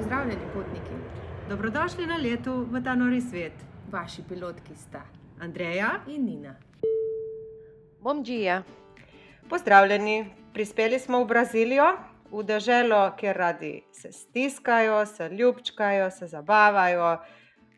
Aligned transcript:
Pozdravljeni, 0.00 0.46
potniki. 0.54 0.94
Dobrodošli 1.48 2.06
na 2.06 2.16
letu 2.16 2.52
v 2.72 2.80
ta 2.84 2.94
nori 2.96 3.20
svet. 3.20 3.52
Vaši 3.92 4.22
pilotki 4.28 4.72
sta 4.74 5.02
Andreja 5.40 5.90
in 6.08 6.24
Nina. 6.24 6.54
Bom 8.00 8.22
Džija. 8.24 8.62
Pozdravljeni, 9.50 10.30
prispeli 10.54 10.98
smo 10.98 11.20
v 11.20 11.26
Brazilijo, 11.26 11.84
v 12.32 12.44
deželo, 12.48 13.12
kjer 13.16 13.36
radi 13.36 13.82
se 13.92 14.12
stiskajo, 14.12 15.06
se 15.06 15.28
ljubčkajo, 15.28 16.10
se 16.10 16.26
zabavajo, 16.26 17.18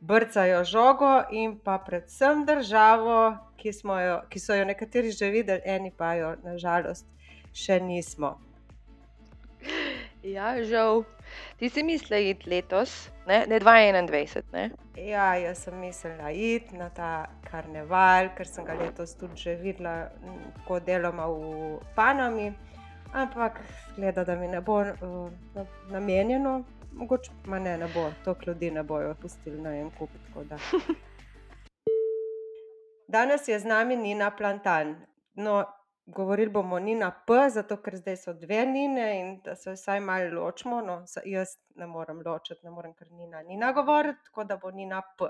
brcajo 0.00 0.64
žogo 0.64 1.24
in 1.30 1.58
pa 1.58 1.78
predvsem 1.78 2.46
državo, 2.46 3.36
ki, 3.56 3.72
jo, 4.06 4.20
ki 4.30 4.38
so 4.38 4.54
jo 4.54 4.64
nekateri 4.64 5.10
že 5.10 5.30
videli, 5.30 5.60
eni 5.64 5.90
pa 5.90 6.14
jo 6.14 6.36
nažalost 6.44 7.06
še 7.52 7.80
nismo. 7.80 8.38
Ja, 10.22 10.54
žal. 10.62 11.02
Ti 11.58 11.68
si 11.68 11.82
mislil 11.82 12.32
iti 12.32 12.50
letos, 12.50 13.10
ne, 13.26 13.44
ne 13.46 13.58
2021. 13.60 14.42
Ne? 14.52 14.70
Ja, 14.96 15.34
jaz 15.36 15.64
sem 15.64 15.78
mislila 15.80 16.30
iti 16.30 16.76
na 16.76 16.90
ta 16.90 17.26
karneval, 17.50 18.32
ker 18.36 18.48
sem 18.48 18.64
ga 18.64 18.76
letos 18.78 19.14
tudi 19.20 19.36
že 19.36 19.56
videla, 19.60 20.10
tako 20.60 20.80
deloma 20.80 21.26
v 21.26 21.80
Panami. 21.96 22.52
Ampak, 23.12 23.60
gleda, 23.96 24.24
da 24.24 24.36
mi 24.36 24.48
ne 24.48 24.60
bo 24.64 24.80
uh, 24.80 25.66
namenjeno, 25.92 26.62
mogoče 26.96 27.30
pa 27.44 27.58
ne, 27.58 27.76
ne 27.78 27.88
bo, 27.94 28.08
to 28.24 28.34
ljudi 28.46 28.70
ne 28.70 28.82
bojo 28.82 29.14
pustili 29.20 29.60
na 29.60 29.76
en 29.76 29.90
kup. 29.90 30.10
Danes 33.08 33.48
je 33.48 33.58
z 33.58 33.64
nami 33.64 33.96
Nina 33.96 34.30
Plantan. 34.30 34.96
No, 35.34 35.64
govorili 36.06 36.50
bomo 36.50 36.78
Nina 36.78 37.10
P, 37.26 37.50
zato 37.50 37.76
ker 37.76 37.96
zdaj 37.96 38.16
so 38.16 38.32
dve 38.32 38.66
Nine 38.66 39.20
in 39.20 39.40
da 39.44 39.56
se 39.56 39.72
vsaj 39.72 40.00
malo 40.00 40.42
ločimo. 40.42 40.80
No, 40.80 41.04
jaz 41.24 41.56
ne 41.74 41.86
morem 41.86 42.22
ločiti, 42.26 42.60
ne 42.64 42.70
morem 42.70 42.94
kar 42.94 43.10
Nina 43.10 43.42
Nina 43.42 43.72
govoriti, 43.72 44.18
tako 44.24 44.44
da 44.44 44.56
bo 44.56 44.70
Nina 44.70 45.02
P. 45.18 45.24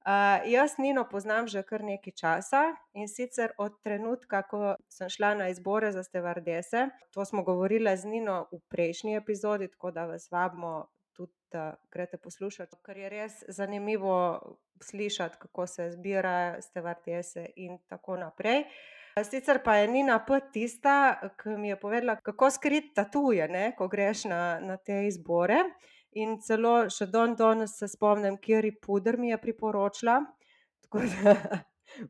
Uh, 0.00 0.06
jaz 0.48 0.78
Nino 0.78 1.08
poznam 1.08 1.46
že 1.46 1.62
kar 1.62 1.82
nekaj 1.84 2.12
časa 2.16 2.62
in 2.96 3.08
sicer 3.08 3.52
od 3.58 3.82
trenutka, 3.84 4.42
ko 4.42 4.76
sem 4.88 5.08
šla 5.08 5.34
na 5.34 5.48
izbore 5.48 5.92
za 5.92 6.02
Stevardese. 6.02 6.88
To 7.10 7.24
smo 7.24 7.42
govorili 7.42 7.96
z 7.96 8.04
Nino 8.04 8.46
v 8.52 8.60
prejšnji 8.68 9.16
epizodi, 9.16 9.68
tako 9.68 9.90
da 9.90 10.06
vas 10.06 10.30
vabimo 10.30 10.86
tudi, 11.12 11.32
da 11.52 11.74
greste 11.92 12.16
poslušati, 12.16 12.76
ker 12.82 12.96
je 12.96 13.08
res 13.08 13.44
zanimivo 13.48 14.40
slišati, 14.80 15.36
kako 15.38 15.66
se 15.66 15.90
zbirajo 15.90 16.62
Stevardese 16.62 17.46
in 17.56 17.78
tako 17.88 18.16
naprej. 18.16 18.64
Sicer 19.24 19.62
pa 19.64 19.76
je 19.76 19.88
Nina 19.88 20.18
P. 20.26 20.40
tista, 20.52 21.20
ki 21.42 21.56
mi 21.58 21.68
je 21.68 21.76
povedala, 21.80 22.16
kako 22.22 22.50
skriti 22.50 22.94
tatuje, 22.94 23.48
ne, 23.48 23.72
ko 23.78 23.88
greš 23.88 24.24
na, 24.24 24.60
na 24.60 24.76
te 24.76 25.06
izbore. 25.06 25.62
In 26.18 26.40
celo 26.42 26.88
še 26.90 27.06
don 27.06 27.36
danes 27.38 27.76
se 27.78 27.88
spomnim, 27.88 28.38
kjer 28.42 28.66
je 28.66 28.76
puder 28.82 29.18
mi 29.18 29.30
je 29.30 29.38
priporočila. 29.38 30.20
Tako 30.82 31.02
da 31.06 31.34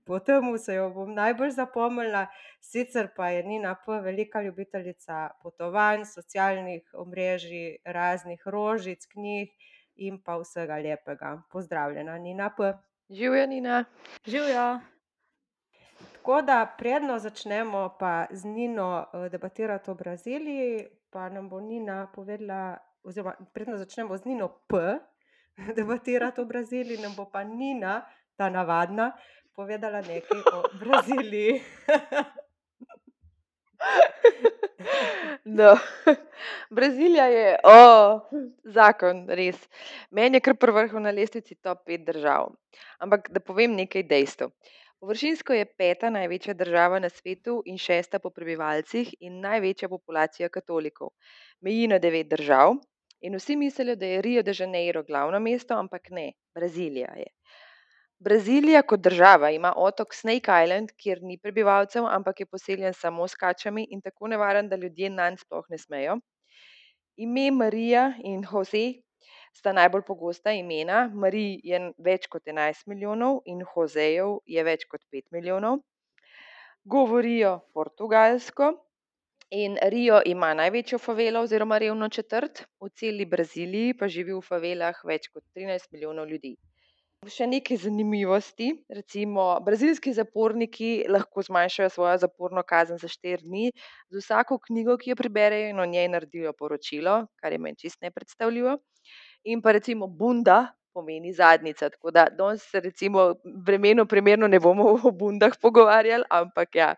po 0.06 0.18
tem 0.24 0.46
se 0.58 0.74
jo 0.74 0.90
bom 0.94 1.12
najbolj 1.14 1.50
zapomnila. 1.56 2.26
Sicer 2.60 3.10
pa 3.16 3.30
je 3.34 3.42
Nina 3.44 3.74
P. 3.74 4.00
velika 4.04 4.42
ljubiteljica 4.42 5.28
potovanj, 5.42 6.04
socialnih 6.04 6.94
omrežij, 6.94 7.76
raznih 7.84 8.46
rožic, 8.46 9.04
knjig 9.12 9.52
in 9.96 10.20
pa 10.24 10.38
vsega 10.40 10.80
lepega. 10.80 11.42
Pozdravljena, 11.52 12.18
Nina 12.18 12.50
P. 12.56 12.72
Živijo, 13.10 13.46
Nina. 13.46 13.84
Živijo. 14.24 14.99
Tako 16.20 16.42
da, 16.42 16.74
predno 16.78 17.18
začnemo 17.18 17.96
pa 17.98 18.26
z 18.30 18.44
Nino 18.44 19.06
debatirati 19.30 19.90
o 19.90 19.94
Braziliji, 19.94 20.88
pa 21.10 21.28
nam 21.28 21.48
bo 21.48 21.60
Nina 21.60 22.10
povedala, 22.14 22.76
oziroma 23.02 23.32
predno 23.52 23.76
začnemo 23.76 24.16
z 24.16 24.24
Nino 24.24 24.48
P, 24.68 24.76
debatirati 25.76 26.40
o 26.40 26.44
Braziliji, 26.44 27.00
nam 27.00 27.14
bo 27.16 27.24
pa 27.24 27.40
Nina, 27.44 28.04
ta 28.36 28.50
navadna, 28.50 29.12
povedala 29.56 30.00
nekaj 30.00 30.44
o 30.52 30.62
Braziliji. 30.76 31.62
No. 35.44 35.76
Brazilija 36.76 37.24
je, 37.26 37.56
o, 37.64 38.20
zakon, 38.64 39.24
res. 39.28 39.56
Meni 40.10 40.36
je 40.36 40.40
kar 40.40 40.56
vrh 40.60 40.92
na 41.00 41.10
lestvici 41.10 41.54
top 41.54 41.88
5 41.88 42.04
držav. 42.04 42.52
Ampak 42.98 43.30
da 43.32 43.40
povem 43.40 43.72
nekaj 43.74 44.02
dejstev. 44.02 44.52
Površinsko 45.00 45.52
je 45.52 45.66
peta 45.78 46.10
največja 46.10 46.54
država 46.54 46.98
na 46.98 47.08
svetu 47.08 47.62
in 47.66 47.78
šesta 47.78 48.18
po 48.18 48.30
prebivalcih 48.30 49.14
in 49.20 49.40
največja 49.40 49.88
populacija 49.88 50.48
katolikov. 50.48 51.14
Meji 51.60 51.88
na 51.88 51.98
devet 51.98 52.28
držav, 52.28 52.76
In 53.20 53.36
vsi 53.36 53.56
mislijo, 53.56 53.96
da 53.96 54.06
je 54.06 54.22
Rio 54.22 54.42
de 54.42 54.52
Janeiro 54.58 55.02
glavno 55.02 55.38
mesto, 55.40 55.74
ampak 55.74 56.08
ne, 56.10 56.32
Brazilija 56.54 57.12
je. 57.16 57.26
Brazilija 58.18 58.82
kot 58.82 59.00
država 59.00 59.50
ima 59.50 59.72
otok 59.76 60.14
Snake 60.14 60.52
Island, 60.64 60.92
kjer 60.96 61.18
ni 61.22 61.38
prebivalcev, 61.38 62.06
ampak 62.06 62.40
je 62.40 62.46
poseljen 62.46 62.94
samo 62.94 63.28
s 63.28 63.34
kačami 63.34 63.86
in 63.90 64.00
tako 64.00 64.28
nevaren, 64.28 64.68
da 64.68 64.76
ljudje 64.76 65.10
na 65.10 65.30
njega 65.30 65.44
sploh 65.44 65.66
ne 65.68 65.78
smejo. 65.78 66.16
Ime 67.16 67.50
Marija 67.50 68.12
in 68.24 68.44
Jose 68.52 68.84
sta 69.56 69.72
najbolj 69.72 70.04
pogosta 70.06 70.52
imena. 70.56 71.08
Marij 71.14 71.60
je 71.64 71.80
več 71.98 72.28
kot 72.32 72.46
11 72.46 72.86
milijonov 72.86 73.42
in 73.46 73.64
Josejev 73.64 74.38
je 74.46 74.64
več 74.64 74.86
kot 74.90 75.02
5 75.12 75.30
milijonov. 75.36 75.82
Govorijo 76.84 77.58
portugalsko, 77.74 78.74
In 79.50 79.74
Rio 79.82 80.20
ima 80.30 80.52
največjo 80.54 80.98
favelo 81.02 81.40
oziroma 81.42 81.78
revno 81.82 82.08
četrt, 82.08 82.60
v 82.80 82.88
celi 82.94 83.24
Braziliji 83.26 83.96
pa 83.98 84.06
živi 84.06 84.30
v 84.36 84.42
favelah 84.46 85.00
več 85.10 85.26
kot 85.32 85.42
13 85.58 85.88
milijonov 85.90 86.28
ljudi. 86.30 86.52
Še 87.26 87.48
nekaj 87.50 87.80
zanimivosti. 87.82 88.68
Recimo, 88.98 89.48
brazilski 89.66 90.12
zaporniki 90.14 90.92
lahko 91.10 91.42
zmanjšajo 91.48 91.90
svojo 91.96 92.14
zaporno 92.22 92.62
kazen 92.62 93.02
za 93.02 93.10
4 93.10 93.42
dni 93.42 93.72
z 93.74 94.22
vsako 94.22 94.60
knjigo, 94.68 94.96
ki 95.02 95.10
jo 95.10 95.18
preberejo 95.18 95.74
in 95.74 95.82
o 95.82 95.88
njej 95.96 96.06
naredijo 96.14 96.54
poročilo, 96.54 97.16
kar 97.42 97.50
je 97.50 97.58
meni 97.58 97.82
čist 97.82 98.06
nepredstavljivo. 98.06 98.78
In 99.44 99.62
pa 99.62 99.72
recimo 99.72 100.06
bunda 100.06 100.74
pomeni 100.92 101.32
zadnjica. 101.32 101.90
Tako 101.90 102.10
da 102.10 102.26
danes 102.38 102.70
se 102.70 102.80
recimo 102.80 103.34
vremenu 103.66 104.06
primerno 104.06 104.48
ne 104.48 104.60
bomo 104.60 104.84
o 105.04 105.10
bundah 105.10 105.52
pogovarjali, 105.62 106.24
ampak 106.30 106.74
ja, 106.74 106.94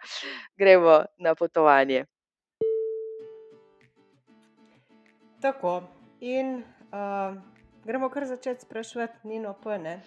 gremo 0.56 1.02
na 1.18 1.34
potovanje. 1.34 2.04
Tako. 5.40 5.82
In 6.20 6.54
uh, 6.56 6.62
gremo 7.84 8.08
kar 8.08 8.24
začeti 8.26 8.60
sprašovati 8.60 9.28
Nino 9.28 9.54
Pene. 9.64 10.00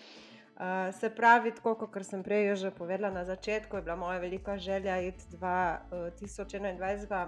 Uh, 0.55 0.95
se 0.99 1.09
pravi, 1.09 1.51
tako 1.51 1.75
kot 1.75 2.05
sem 2.07 2.23
prej 2.23 2.55
že 2.55 2.71
povedala 2.71 3.11
na 3.11 3.25
začetku, 3.25 3.75
je 3.75 3.81
bila 3.81 3.95
moja 3.95 4.19
velika 4.19 4.57
želja 4.57 5.01
iti 5.01 5.23
2021 5.31 7.27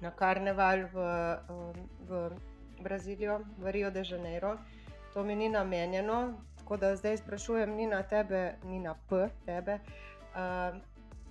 na 0.00 0.10
karneval 0.10 0.78
v, 0.92 0.94
v 2.08 2.30
Brazilijo, 2.80 3.40
v 3.58 3.72
Rio 3.72 3.90
de 3.90 4.04
Janeiro. 4.04 4.56
To 5.14 5.24
mi 5.24 5.36
ni 5.36 5.48
namenjeno, 5.48 6.34
tako 6.58 6.76
da 6.76 6.96
zdaj 6.96 7.16
sprašujem 7.16 7.70
Nina 7.70 8.02
tebe, 8.02 8.54
Nina 8.64 8.94
P. 9.08 9.28
tebe. 9.44 9.78
Uh, 10.34 10.80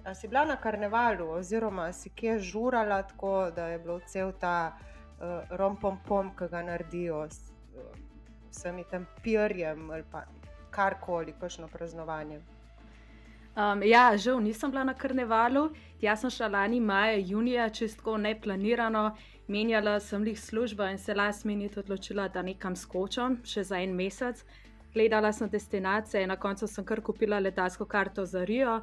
a 0.03 0.15
si 0.15 0.27
bila 0.27 0.45
na 0.45 0.55
karnevalu, 0.55 1.29
oziroma 1.29 1.93
si 1.93 2.09
kje 2.09 2.39
žurala, 2.39 3.03
tako 3.03 3.51
da 3.55 3.67
je 3.67 3.79
bilo 3.79 3.99
cel 3.99 4.31
ta 4.39 4.77
uh, 4.77 5.57
rompom, 5.57 6.35
ki 6.37 6.47
ga 6.51 6.61
naredijo 6.63 7.27
s 7.29 7.51
uh, 7.75 7.81
vsemi 8.51 8.83
tem 8.83 9.07
pirjem 9.23 9.91
ali 9.91 10.03
pa 10.11 10.23
karkoli, 10.69 11.33
kakšno 11.39 11.67
praznovanje. 11.67 12.41
Um, 13.55 13.83
ja, 13.83 14.17
žal 14.17 14.39
nisem 14.39 14.71
bila 14.71 14.83
na 14.83 14.93
karnevalu. 14.93 15.69
Jaz 16.01 16.21
sem 16.21 16.29
šla 16.29 16.47
lani 16.47 16.79
maja, 16.79 17.17
junija, 17.17 17.69
čisto 17.69 18.17
neplanirano. 18.17 19.15
Menjala 19.49 19.99
sem 19.99 20.27
jih 20.27 20.39
službo 20.39 20.85
in 20.85 20.97
se 20.97 21.13
last 21.13 21.45
minute 21.45 21.79
odločila, 21.79 22.27
da 22.29 22.41
nekam 22.45 22.75
skočim, 22.75 23.39
še 23.43 23.63
za 23.65 23.79
en 23.81 23.95
mesec. 23.97 24.43
Gledala 24.93 25.31
sem 25.33 25.49
destinacije 25.49 26.21
in 26.21 26.29
na 26.29 26.35
koncu 26.37 26.67
sem 26.69 26.85
kar 26.85 27.01
kupila 27.01 27.39
letalsko 27.41 27.87
karto 27.89 28.25
za 28.25 28.43
Rio. 28.45 28.75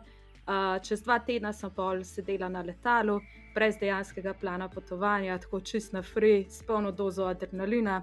Uh, 0.47 0.83
čez 0.83 1.05
dva 1.05 1.21
tedna 1.23 1.53
sem 1.53 1.71
pol 1.71 2.03
sedela 2.03 2.49
na 2.51 2.65
letalu, 2.67 3.21
brez 3.55 3.79
dejanskega 3.79 4.35
plana 4.41 4.67
potovanja, 4.69 5.39
tako 5.39 5.61
čist 5.61 5.95
na 5.95 6.03
free, 6.03 6.43
s 6.51 6.67
polno 6.67 6.91
dozo 6.91 7.31
adrenalina. 7.31 8.01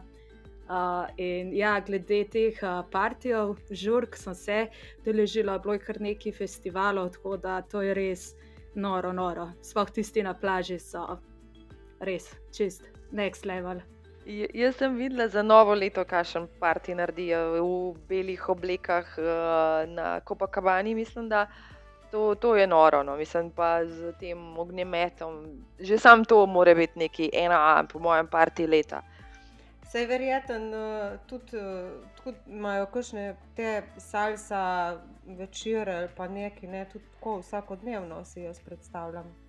Uh, 0.64 1.12
in 1.20 1.52
ja, 1.56 1.74
glede 1.84 2.22
teh 2.32 2.64
uh, 2.64 2.80
partijev, 2.92 3.58
žurk 3.72 4.16
sem 4.16 4.36
se 4.36 4.58
deležila, 5.04 5.60
bilo 5.60 5.76
je 5.76 5.84
kar 5.84 6.00
nekaj 6.00 6.40
festivalov, 6.40 7.12
tako 7.18 7.36
da 7.38 7.60
to 7.62 7.84
je 7.84 7.94
res 7.94 8.26
noro, 8.76 9.12
noro. 9.12 9.52
Sploh 9.62 9.92
tisti 9.92 10.24
na 10.24 10.32
plaži 10.34 10.80
so 10.80 11.04
res 12.04 12.30
čist, 12.52 12.84
next 13.12 13.46
level. 13.46 13.82
J 14.26 14.48
jaz 14.56 14.78
sem 14.80 14.96
videla 14.96 15.28
za 15.28 15.42
novo 15.44 15.74
leto, 15.76 16.06
kakšen 16.08 16.48
parti 16.60 16.96
naredijo 16.96 17.40
v 17.60 17.96
belih 18.08 18.50
oblekah 18.50 19.06
uh, 19.18 19.26
na 19.90 20.20
Copacabani, 20.24 20.96
mislim, 20.96 21.28
da 21.30 21.48
to, 22.12 22.36
to 22.36 22.56
je 22.56 22.68
noro, 22.68 23.04
no. 23.04 23.18
mislim 23.18 23.52
pa 23.52 23.86
z 23.86 24.14
tem 24.20 24.60
ognjemetom. 24.60 25.44
Že 25.80 25.98
sam 25.98 26.26
to 26.26 26.46
mora 26.46 26.76
biti 26.76 27.00
neki 27.00 27.30
ena, 27.34 27.84
po 27.92 28.00
mojem, 28.00 28.28
parti 28.28 28.68
leta. 28.68 29.02
Sej 29.92 30.06
verjeten, 30.08 30.72
uh, 30.74 31.20
tudi, 31.28 31.58
uh, 31.58 31.92
tudi 32.24 32.38
imajo 32.48 32.86
kakšne 32.86 33.36
te 33.56 33.84
salsa 33.98 34.98
večere 35.26 35.96
ali 35.96 36.10
pa 36.16 36.28
neki, 36.28 36.68
ne, 36.68 36.86
tudi 36.92 37.06
tako 37.14 37.40
vsakodnevno 37.40 38.26
si 38.26 38.42
jaz 38.42 38.60
predstavljam. 38.60 39.43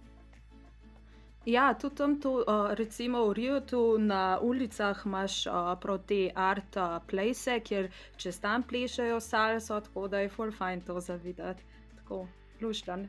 Ja, 1.47 1.75
tudi 1.75 1.97
tam, 1.97 2.21
tu, 2.21 2.31
uh, 2.41 2.73
recimo 2.73 3.27
v 3.29 3.33
Riju, 3.33 3.99
na 3.99 4.39
ulicah 4.41 5.03
imaš 5.05 5.47
uh, 5.47 5.53
proti 5.81 6.31
art 6.35 6.77
uh, 6.77 7.03
place, 7.07 7.61
kjer 7.61 7.91
čez 8.17 8.41
tam 8.41 8.63
plešajo 8.63 9.21
salso, 9.21 9.81
tako 9.81 10.09
da 10.09 10.19
je 10.19 10.29
full 10.29 10.53
fine 10.53 10.81
to 10.87 11.01
zavideti. 11.01 11.63
Tako, 11.97 12.27
luštan. 12.63 13.09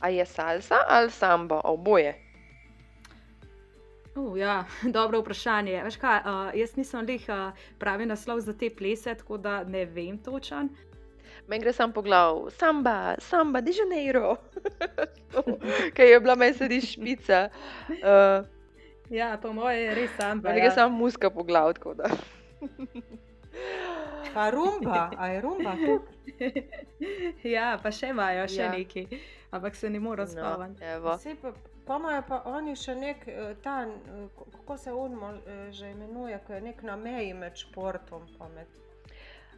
A 0.00 0.08
je 0.08 0.26
salsa 0.26 0.84
ali 0.88 1.10
samba, 1.10 1.60
oboje? 1.64 2.14
Uh, 4.14 4.38
ja, 4.38 4.64
dobro 4.96 5.20
vprašanje. 5.20 5.82
Kaj, 6.00 6.20
uh, 6.20 6.54
jaz 6.54 6.76
nisem 6.76 7.06
lih 7.06 7.26
uh, 7.28 7.50
pravi 7.78 8.06
naslov 8.06 8.40
za 8.40 8.52
te 8.52 8.70
plese, 8.70 9.14
tako 9.14 9.38
da 9.38 9.64
ne 9.64 9.84
vem 9.84 10.18
točen. 10.18 10.68
Meni 11.46 11.62
gre 11.62 11.72
samo 11.72 11.92
po 11.92 12.02
glavu, 12.02 12.50
samba, 12.50 13.14
samba, 13.18 13.60
de 13.60 13.70
Janeiro, 13.70 14.36
ki 15.94 16.02
je 16.02 16.20
bila 16.20 16.34
meni 16.34 16.54
sedi 16.54 16.80
špica. 16.82 17.48
Uh, 17.88 18.46
ja, 19.10 19.38
po 19.42 19.52
mojem 19.52 19.84
je 19.84 19.94
res 19.94 20.10
samba. 20.18 20.48
Meni 20.48 20.60
ja. 20.60 20.66
gre 20.66 20.74
samo 20.74 20.96
muska 20.96 21.30
po 21.30 21.46
glavu. 21.46 21.72
Pa 24.34 24.50
rumba, 24.50 25.10
a 25.16 25.26
je 25.26 25.40
rumba 25.40 25.72
ja, 27.56 27.78
pa 27.82 27.88
še 27.88 28.10
imajo 28.12 28.44
še 28.52 28.60
ja. 28.60 28.72
neki, 28.72 29.06
ampak 29.56 29.78
se 29.78 29.88
ne 29.90 30.00
morejo 30.00 30.26
spavati. 30.28 30.84
No, 30.84 31.16
pa 31.86 31.96
imajo 31.96 32.22
pa 32.28 32.42
oni 32.52 32.74
še 32.76 32.94
nek, 32.98 33.24
eh, 33.32 33.54
ta, 33.64 33.86
eh, 33.86 34.44
kako 34.58 34.76
se 34.76 34.92
unmo 34.92 35.32
eh, 35.38 35.72
že 35.72 35.94
imenuje, 35.94 36.36
ki 36.46 36.52
je 36.52 36.60
nek 36.68 36.82
na 36.82 36.96
meji 37.00 37.32
med 37.34 37.56
športom 37.56 38.28
in 38.28 38.60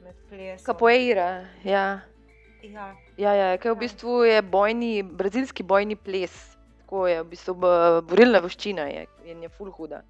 med 0.02 0.58
Kapoeira. 0.64 1.44
Ja. 1.64 2.00
Ja. 2.62 2.92
Ja, 3.16 3.32
ja, 3.34 3.56
kaj 3.58 3.72
v 3.72 3.78
bistvu 3.84 4.22
je 4.26 4.42
bojni, 4.42 5.02
brazilski 5.02 5.62
bojni 5.62 5.96
ples. 5.96 6.34
Tako 6.82 7.06
je, 7.06 7.22
v 7.22 7.28
bistvu 7.32 7.54
borilna 8.08 8.40
voščina 8.42 8.88
je, 8.90 9.06
je 9.26 9.50
full 9.56 9.70
huda. 9.74 10.02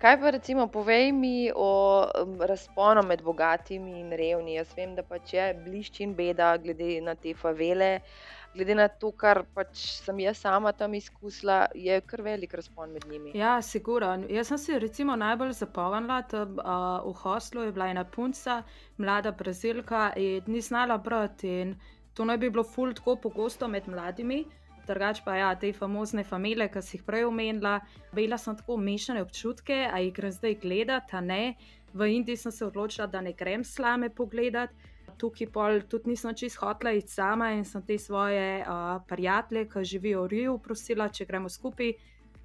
Kaj 0.00 0.16
pa 0.20 0.30
recimo 0.32 0.66
povej 0.72 1.10
mi 1.12 1.50
o 1.54 2.08
razponu 2.40 3.02
med 3.04 3.22
bogatimi 3.22 4.00
in 4.00 4.12
revnimi? 4.16 4.56
Jaz 4.56 4.72
vem, 4.76 4.94
da 4.96 5.04
pač 5.04 5.34
je 5.36 5.46
bližnji 5.64 6.06
in 6.08 6.14
beda, 6.16 6.54
glede 6.60 7.00
na 7.04 7.14
te 7.14 7.34
favele. 7.36 7.98
Uh, 8.00 8.39
glede 8.54 8.74
na 8.74 8.88
to, 8.88 9.10
kar 9.12 9.42
pač 9.54 9.82
sem 10.04 10.20
jaz 10.24 10.40
sama 10.42 10.72
tam 10.72 10.94
izkusila, 10.94 11.66
je 11.74 12.00
kar 12.00 12.22
velik 12.22 12.54
razpon 12.54 12.92
med 12.92 13.06
njimi. 13.10 13.32
Ja, 13.38 13.60
sigurno. 13.62 14.26
Jaz 14.28 14.50
sem 14.50 14.58
si 14.58 14.78
recimo 14.78 15.16
najbolj 15.16 15.52
zapomnila, 15.60 16.20
da 16.30 16.42
uh, 16.42 17.06
v 17.06 17.14
Hoslu 17.22 17.68
je 17.68 17.72
bila 17.72 17.90
ena 17.94 18.04
punca, 18.04 18.62
mlada 18.98 19.32
brazilka 19.32 20.10
in 20.16 20.42
ni 20.46 20.60
znala 20.60 20.98
brati. 20.98 21.74
To 22.14 22.24
naj 22.24 22.38
bi 22.38 22.50
bilo 22.50 22.64
ful 22.64 22.94
tako 22.94 23.16
pogosto 23.16 23.68
med 23.68 23.88
mladimi. 23.88 24.44
Drugač 24.88 25.20
pa 25.22 25.36
ja, 25.36 25.50
te 25.54 25.70
famozne 25.72 26.24
familije, 26.24 26.66
ki 26.72 26.80
si 26.82 26.96
jih 26.96 27.04
prej 27.06 27.28
omenila, 27.28 27.78
bila 28.16 28.38
sem 28.38 28.56
tako 28.58 28.76
mešane 28.80 29.22
občutke, 29.22 29.84
a 29.86 30.00
jih 30.02 30.14
grem 30.16 30.32
zdaj 30.34 30.56
gledati, 30.64 31.14
a 31.14 31.20
ne. 31.20 31.54
V 31.94 32.06
Indiji 32.10 32.36
sem 32.36 32.52
se 32.52 32.64
odločila, 32.66 33.06
da 33.06 33.20
ne 33.20 33.32
grem 33.32 33.64
slame 33.64 34.10
pogledati 34.10 34.89
tukaj 35.20 35.48
pol 35.52 35.82
tudi 35.88 36.10
nisem 36.14 36.34
čisto 36.34 36.66
hotla 36.66 36.92
iti 36.96 37.12
sama 37.12 37.52
in 37.52 37.64
sem 37.64 37.82
te 37.86 37.98
svoje 37.98 38.62
uh, 38.64 39.00
prijatelje, 39.08 39.66
ki 39.68 39.84
živijo 39.84 40.22
v 40.24 40.30
Riju, 40.34 40.58
prosila, 40.58 41.08
če 41.08 41.26
gremo 41.28 41.48
skupaj, 41.48 41.92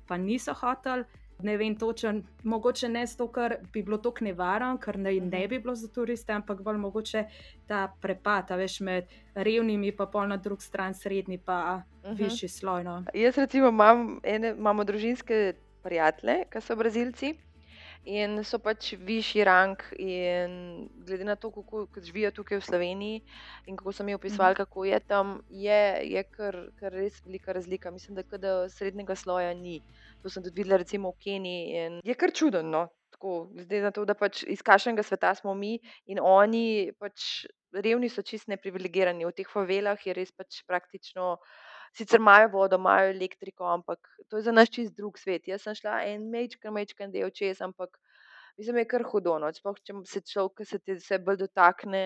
pa 0.08 0.18
niso 0.18 0.54
hoteli. 0.54 1.06
Ne 1.44 1.58
vem 1.60 1.74
točen, 1.76 2.22
mogoče 2.48 2.88
ne 2.88 3.02
zato, 3.12 3.26
ker 3.28 3.58
bi 3.74 3.82
bilo 3.84 3.98
to 4.00 4.14
nevaren, 4.24 4.78
ker 4.80 4.96
ne, 4.98 5.12
ne 5.20 5.42
bi 5.52 5.60
bilo 5.60 5.74
za 5.76 5.90
turiste, 5.92 6.32
ampak 6.32 6.62
bolj 6.64 6.78
mogoče 6.80 7.26
ta 7.68 7.90
prepad, 8.02 8.54
veš, 8.56 8.80
med 8.88 9.12
revnimi, 9.36 9.92
pa 9.92 10.08
pol 10.08 10.30
na 10.32 10.38
drugi 10.38 10.64
strani 10.64 10.96
srednji, 10.96 11.38
pa 11.38 11.58
uh 11.76 12.10
mhm. 12.10 12.16
-huh. 12.16 12.24
višji 12.24 12.50
sloj. 12.50 12.84
No. 12.84 13.04
Jaz 13.14 13.38
recimo 13.38 13.68
imam 13.68 14.20
ene, 14.24 14.56
imamo 14.58 14.84
družinske 14.84 15.54
prijatelje, 15.84 16.46
ki 16.50 16.62
so 16.62 16.76
brazilci 16.76 17.36
in 18.06 18.44
so 18.46 18.60
pač 18.62 18.94
višji 19.02 19.44
rang. 19.44 19.82
Glede 21.06 21.26
na 21.26 21.36
to, 21.36 21.52
kako 21.52 21.88
živijo 22.02 22.32
tukaj 22.32 22.60
v 22.62 22.66
Sloveniji 22.66 23.22
in 23.66 23.78
kako 23.78 23.92
sem 23.92 24.10
jih 24.10 24.20
opisoval, 24.20 24.54
mhm. 24.54 24.58
kako 24.64 24.86
je 24.86 25.00
tam, 25.00 25.40
je, 25.50 25.82
je 26.12 26.24
kar, 26.24 26.58
kar 26.80 26.94
res 26.94 27.22
velika 27.26 27.54
razlika. 27.54 27.92
Mislim, 27.92 28.16
da, 28.16 28.38
da 28.38 28.70
srednjega 28.70 29.16
sloja 29.16 29.54
ni. 29.54 29.82
To 30.22 30.30
sem 30.30 30.44
tudi 30.44 30.62
videl, 30.62 30.78
recimo 30.78 31.12
v 31.12 31.20
Keniji. 31.20 31.90
Je 32.04 32.16
kar 32.16 32.34
čudno. 32.34 32.62
No? 32.62 32.88
Glede 33.26 33.82
na 33.82 33.92
to, 33.92 34.04
da 34.06 34.14
pač 34.14 34.44
iz 34.44 34.62
kakšnega 34.62 35.04
sveta 35.04 35.32
smo 35.36 35.56
mi 35.58 35.80
in 36.06 36.20
oni, 36.22 36.92
pač 37.00 37.46
revni 37.74 38.10
so 38.10 38.22
čist 38.22 38.50
neprivilegirani. 38.52 39.26
V 39.26 39.34
teh 39.34 39.50
favelah 39.50 39.98
je 39.98 40.14
res 40.14 40.32
pač 40.36 40.62
praktično. 40.68 41.38
Sicer 41.96 42.20
imajo 42.20 42.50
vodo, 42.52 42.80
imajo 42.82 43.14
elektriko, 43.14 43.68
ampak 43.72 44.10
to 44.28 44.38
je 44.38 44.48
za 44.50 44.52
nas 44.52 44.70
čist 44.70 44.96
drug 44.98 45.20
svet. 45.20 45.48
Jaz 45.48 45.64
sem 45.64 45.78
šla 45.78 46.02
en 46.10 46.26
mečken, 46.32 46.74
mečken 46.76 47.14
del 47.14 47.32
čez, 47.32 47.62
ampak 47.64 47.96
mislim, 48.58 48.82
je 48.82 48.90
kar 48.92 49.06
hudo. 49.08 49.38
No. 49.40 49.52
Sploh, 49.56 49.80
če 49.84 49.96
se 50.10 50.22
človek, 50.28 50.66
se 50.68 50.80
ti 50.80 50.98
vse 51.00 51.22
bolj 51.24 51.46
dotakne, 51.46 52.04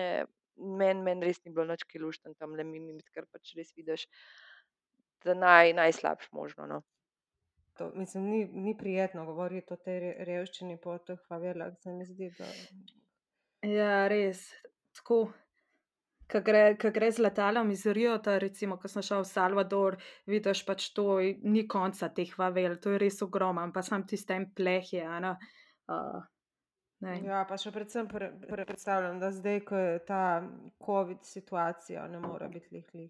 meni 0.60 1.02
men 1.02 1.24
res 1.24 1.42
ni 1.44 1.52
bilo 1.54 1.66
noč 1.66 1.84
kilušten 1.90 2.36
tam, 2.38 2.54
le 2.54 2.64
mi, 2.66 2.80
mi 2.80 2.98
kar 3.14 3.26
pač 3.32 3.54
res 3.58 3.74
vidiš, 3.76 4.06
da 5.24 5.34
naj, 5.34 5.74
najslabš 5.78 6.30
možno. 6.36 6.70
No. 6.70 6.80
To, 7.80 7.90
mislim, 7.96 8.30
ni, 8.30 8.44
ni 8.44 8.76
prijetno 8.78 9.24
govoriti 9.26 9.72
o 9.72 9.78
tej 9.80 10.12
revščini 10.28 10.76
po 10.82 10.98
teh 11.02 11.20
favelah, 11.28 11.72
se 11.82 11.94
mi 11.96 12.06
zdi. 12.06 12.30
Da... 12.38 12.48
Ja, 13.66 13.94
res. 14.12 14.44
Tako 14.96 15.30
ki 16.30 16.40
gre, 16.46 16.64
gre 16.78 17.10
z 17.12 17.24
letalom 17.24 17.70
iz 17.74 17.84
Rio, 17.86 18.16
ta, 18.22 18.38
recimo, 18.42 18.78
ko 18.80 18.88
sem 18.88 19.04
šel 19.04 19.24
v 19.24 19.30
Salvador, 19.30 19.96
vidiš 20.30 20.64
pač 20.68 20.90
to, 20.96 21.20
ni 21.42 21.66
konca 21.68 22.10
teh 22.14 22.32
vavel, 22.38 22.76
to 22.82 22.94
je 22.94 23.00
res 23.02 23.20
ogromno, 23.26 23.66
pa 23.74 23.82
sam 23.86 24.06
tiste 24.06 24.36
plehe. 24.56 25.06
Uh, 25.90 26.20
ja, 27.26 27.44
pa 27.48 27.58
še 27.58 27.72
predvsem 27.74 28.08
pre, 28.10 28.30
pre, 28.46 28.66
predstavljam, 28.68 29.18
da 29.22 29.32
zdaj, 29.34 29.64
ko 29.66 29.80
je 29.80 29.96
ta 30.06 30.22
COVID 30.86 31.26
situacija, 31.26 32.06
ne 32.12 32.22
more 32.22 32.48
biti 32.52 32.76
lihli. 32.78 33.08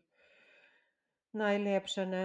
Najlepše. 1.33 2.07
Ne? 2.07 2.25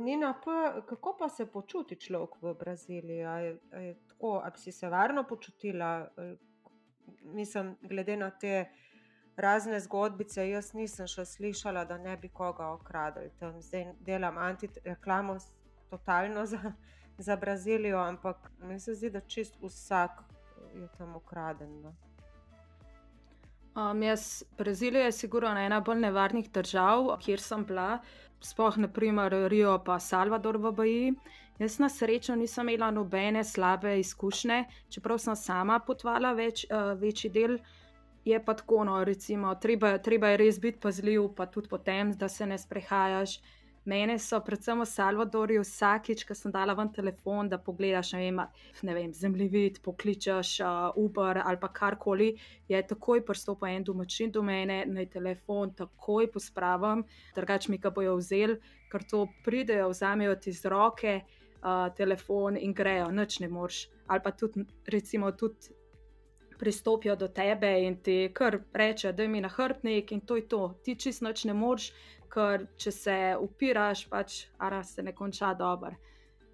Nina, 0.00 0.32
pa, 0.44 0.80
kako 0.88 1.16
pa 1.18 1.28
se 1.28 1.46
počuti 1.46 1.96
človek 2.00 2.38
v 2.40 2.54
Braziliji? 2.54 3.24
A 3.24 3.34
je, 3.44 3.56
a 3.72 3.80
je 3.80 3.96
tako, 4.08 4.38
ali 4.44 4.56
si 4.56 4.72
se 4.72 4.88
varno 4.88 5.26
počutila? 5.28 6.08
Mislim, 7.34 7.74
glede 7.82 8.16
na 8.16 8.30
te 8.30 8.70
razne 9.40 9.80
zgodbice, 9.80 10.44
jaz 10.48 10.72
nisem 10.74 11.06
še 11.06 11.24
slišala, 11.24 11.84
da 11.84 11.98
ne 11.98 12.16
bi 12.16 12.28
koga 12.28 12.72
okradili. 12.74 13.30
Tam 13.38 13.60
zdaj 13.62 13.92
delam 14.06 14.38
antireklamo, 14.38 15.38
totalno 15.90 16.46
za, 16.46 16.72
za 17.18 17.36
Brazilijo, 17.36 17.98
ampak 17.98 18.50
mi 18.62 18.80
se 18.80 18.94
zdi, 18.94 19.10
da 19.10 19.20
čist 19.20 19.56
vsak 19.62 20.22
je 20.74 20.88
tam 20.98 21.16
ukraden. 21.16 21.80
No. 21.82 21.94
Um, 23.74 24.02
jaz, 24.02 24.42
Brazilija 24.58 25.04
je 25.04 25.12
sigurno 25.12 25.50
ena 25.60 25.80
bolj 25.80 26.00
nevarnih 26.00 26.50
držav, 26.50 27.16
kjer 27.22 27.40
sem 27.40 27.64
bila, 27.64 27.98
spoh 28.40 28.76
naprimer 28.76 29.32
Rio 29.48 29.78
pa 29.84 29.98
Salvador 29.98 30.58
v 30.58 30.72
Baji. 30.72 31.12
Jaz 31.58 31.78
na 31.78 31.88
srečo 31.88 32.34
nisem 32.36 32.68
imela 32.68 32.90
nobene 32.90 33.44
slabe 33.44 33.98
izkušnje, 34.00 34.64
čeprav 34.88 35.18
sem 35.18 35.36
sama 35.36 35.78
potvala 35.78 36.32
več, 36.32 36.64
uh, 36.70 36.94
večji 36.98 37.30
del 37.30 37.58
je 38.24 38.44
pa 38.44 38.54
tako, 38.54 38.84
no, 38.84 39.04
recimo, 39.04 39.54
treba, 39.54 39.98
treba 39.98 40.28
je 40.28 40.36
res 40.36 40.60
biti 40.60 40.80
pazljiv, 40.80 41.30
pa 41.36 41.46
tudi 41.46 41.68
potem, 41.68 42.12
da 42.12 42.28
se 42.28 42.46
ne 42.46 42.58
sprehajaš. 42.58 43.40
Mene 43.84 44.18
so, 44.20 44.36
predvsem 44.44 44.82
v 44.82 44.84
Salvadorju, 44.84 45.62
vsakič, 45.64 46.26
ko 46.28 46.34
sem 46.36 46.52
dala 46.52 46.74
ven 46.76 46.90
telefon, 46.92 47.48
da 47.48 47.56
pogledaš, 47.56 48.12
ne 48.12 48.20
vem, 48.20 48.42
ne 48.84 48.94
vem 48.94 49.14
zemljevid, 49.16 49.80
pokličeš 49.80 50.50
uh, 50.60 50.98
Uber 51.00 51.40
ali 51.40 51.56
pa 51.60 51.70
karkoli, 51.72 52.34
je 52.68 52.82
takoj 52.86 53.24
pristopil 53.24 53.72
en 53.72 53.86
domačin 53.88 54.30
do 54.30 54.44
mene, 54.44 54.82
naj 54.84 55.08
telefon 55.16 55.72
takoj 55.74 56.28
pospravim, 56.28 57.06
drugač 57.34 57.70
mi 57.72 57.80
ga 57.80 57.90
bojo 57.90 58.18
vzeli, 58.20 58.60
ker 58.92 59.06
to 59.08 59.24
pridejo, 59.48 59.88
vzamejo 59.94 60.36
ti 60.36 60.52
z 60.52 60.68
roke 60.68 61.16
uh, 61.16 61.88
telefon 61.96 62.60
in 62.60 62.76
grejo, 62.76 63.08
noč 63.08 63.40
ne 63.40 63.48
moreš. 63.48 63.86
Ali 64.12 64.20
pa 64.20 64.36
tudi, 64.36 64.66
recimo, 64.92 65.32
tudi 65.32 65.72
pristopijo 66.60 67.16
do 67.16 67.28
tebe 67.28 67.70
in 67.86 67.96
ti 68.04 68.30
kar 68.34 68.58
reče, 68.72 69.12
da 69.12 69.22
je 69.22 69.28
mi 69.28 69.40
na 69.40 69.48
hrbtnik 69.48 70.12
in 70.12 70.20
to 70.20 70.36
je 70.36 70.48
to. 70.48 70.62
Ti 70.84 70.94
čist 70.94 71.22
noč 71.24 71.44
ne 71.48 71.54
moreš, 71.56 71.90
ker 72.30 72.66
če 72.76 72.92
se 72.92 73.16
upiraš, 73.40 74.04
pač 74.12 74.44
ara 74.58 74.82
se 74.84 75.02
ne 75.02 75.14
konča 75.16 75.54
dobro. 75.58 75.96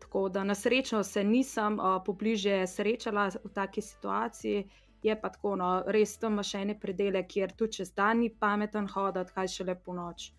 Tako 0.00 0.28
da 0.28 0.44
na 0.44 0.54
srečo 0.54 1.02
se 1.04 1.24
nisem 1.24 1.78
uh, 1.80 1.98
pobliže 2.06 2.66
srečala 2.66 3.28
v 3.44 3.52
taki 3.54 3.82
situaciji. 3.82 4.64
Je 5.02 5.14
pa 5.20 5.28
tako, 5.28 5.56
no, 5.60 5.70
res 5.92 6.16
tam 6.18 6.38
imaš 6.38 6.54
še 6.54 6.62
ene 6.64 6.78
predele, 6.80 7.22
kjer 7.28 7.52
tudi 7.58 7.80
čez 7.80 7.92
dan 7.94 8.22
ni 8.22 8.30
pameten 8.30 8.88
hoditi, 8.94 9.34
kaj 9.34 9.52
še 9.52 9.66
lepo 9.68 9.94
noč. 9.94 10.30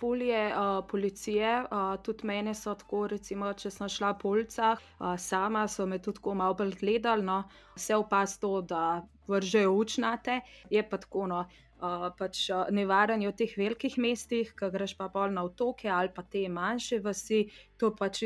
Fulje 0.00 0.46
uh, 0.48 0.80
policije, 0.88 1.62
uh, 1.62 2.02
tudi 2.02 2.26
mene 2.26 2.54
so 2.54 2.74
tako, 2.74 3.06
recimo, 3.12 3.52
če 3.52 3.70
sem 3.70 3.88
šla 3.88 4.14
po 4.20 4.32
ulicah, 4.32 4.80
uh, 4.98 5.14
sama 5.20 5.66
so 5.68 5.86
me 5.86 5.98
tudi 5.98 6.16
tako 6.20 6.34
malo 6.40 6.56
bolj 6.56 6.78
gledali, 6.80 7.26
no, 7.26 7.42
vse 7.76 7.98
opas 8.00 8.38
to, 8.40 8.60
da 8.62 9.02
vržejo 9.28 9.74
učnate, 9.76 10.40
je 10.70 10.82
pa 10.88 10.98
tako, 10.98 11.26
no, 11.28 11.42
uh, 11.80 12.06
pač 12.16 12.46
uh, 12.50 12.68
nevaren 12.74 13.22
je 13.22 13.30
v 13.30 13.36
teh 13.42 13.56
velikih 13.60 13.98
mestih, 14.02 14.52
ki 14.56 14.70
greš 14.72 14.96
pa 14.98 15.08
bolj 15.12 15.34
na 15.36 15.44
otoke 15.46 15.90
ali 15.92 16.12
pa 16.14 16.22
te 16.22 16.46
manjše 16.48 17.00
vasi, 17.04 17.42
to 17.80 17.92
pač 17.96 18.22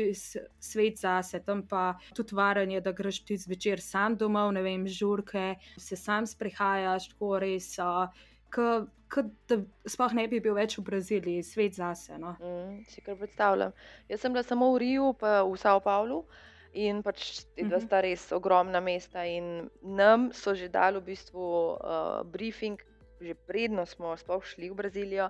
svet 0.59 1.01
zase, 1.01 1.41
tam 1.45 1.65
pa 1.67 1.97
tudi 2.15 2.35
varen 2.35 2.71
je, 2.71 2.81
da 2.81 2.95
greš 2.95 3.23
ti 3.27 3.37
zvečer 3.39 3.83
sam 3.83 4.17
domov, 4.19 4.53
ne 4.55 4.63
vem, 4.65 4.87
žurke, 4.87 5.55
se 5.77 5.99
sam 5.99 6.27
sprehajaš, 6.27 7.11
tako 7.13 7.35
res. 7.43 7.75
Uh, 7.79 8.31
Kot 8.55 9.29
da 9.47 9.59
sploh 9.87 10.15
ne 10.17 10.25
bi 10.27 10.39
bil 10.41 10.55
več 10.57 10.79
v 10.79 10.85
Braziliji, 10.87 11.43
svet 11.45 11.77
zase. 11.77 12.17
No. 12.19 12.33
Mm, 12.41 12.81
si 12.89 13.03
kar 13.05 13.19
predstavljam. 13.19 13.75
Jaz 14.09 14.23
sem 14.23 14.33
bila 14.33 14.43
samo 14.43 14.71
v 14.73 14.81
Riju, 14.81 15.11
pa 15.19 15.37
v 15.45 15.55
Sao 15.61 15.79
Paulo. 15.83 16.23
In 16.75 16.99
pač 17.05 17.45
ti 17.55 17.63
dva 17.63 17.79
sta 17.79 18.01
res 18.03 18.25
ogromna 18.35 18.81
mesta, 18.83 19.23
in 19.23 19.69
nam 19.79 20.31
so 20.35 20.51
že 20.57 20.67
dali 20.67 20.99
v 20.99 21.13
bistvu 21.13 21.45
uh, 21.45 22.25
briefing, 22.27 22.81
že 23.21 23.35
predno 23.47 23.85
smo 23.85 24.15
sploh 24.17 24.43
šli 24.43 24.69
v 24.69 24.75
Brazilijo, 24.75 25.29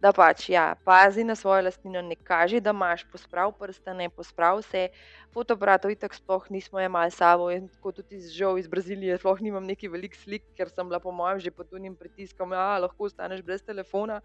da 0.00 0.12
pač 0.12 0.48
ja, 0.52 0.74
pazi 0.84 1.24
na 1.24 1.34
svojo 1.34 1.64
lastnino, 1.66 2.02
ne 2.02 2.16
kaži, 2.16 2.60
da 2.60 2.74
imaš 2.74 3.04
posprav 3.12 3.52
prste, 3.58 3.94
ne 3.94 4.10
posprav 4.10 4.60
vse. 4.60 4.88
Fotoaparatov 5.34 5.90
itak 5.90 6.14
sploh 6.14 6.46
nismo 6.50 6.80
imeli 6.80 7.10
sabo 7.10 7.50
in 7.50 7.68
kot 7.82 7.98
tudi 8.00 8.20
žal 8.30 8.58
iz 8.58 8.68
Brazilije, 8.70 9.18
sploh 9.18 9.40
nimam 9.42 9.66
neki 9.66 9.90
velik 9.90 10.14
slik, 10.14 10.44
ker 10.58 10.70
sem 10.70 10.86
bila 10.88 11.00
po 11.00 11.12
mojem 11.12 11.40
že 11.40 11.54
pod 11.54 11.72
unim 11.72 11.96
pritiskom, 11.96 12.54
da 12.54 12.78
lahko 12.78 13.08
ostaneš 13.10 13.42
brez 13.42 13.62
telefona. 13.62 14.20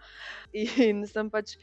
In 0.53 1.05
sem 1.07 1.29
pač 1.29 1.57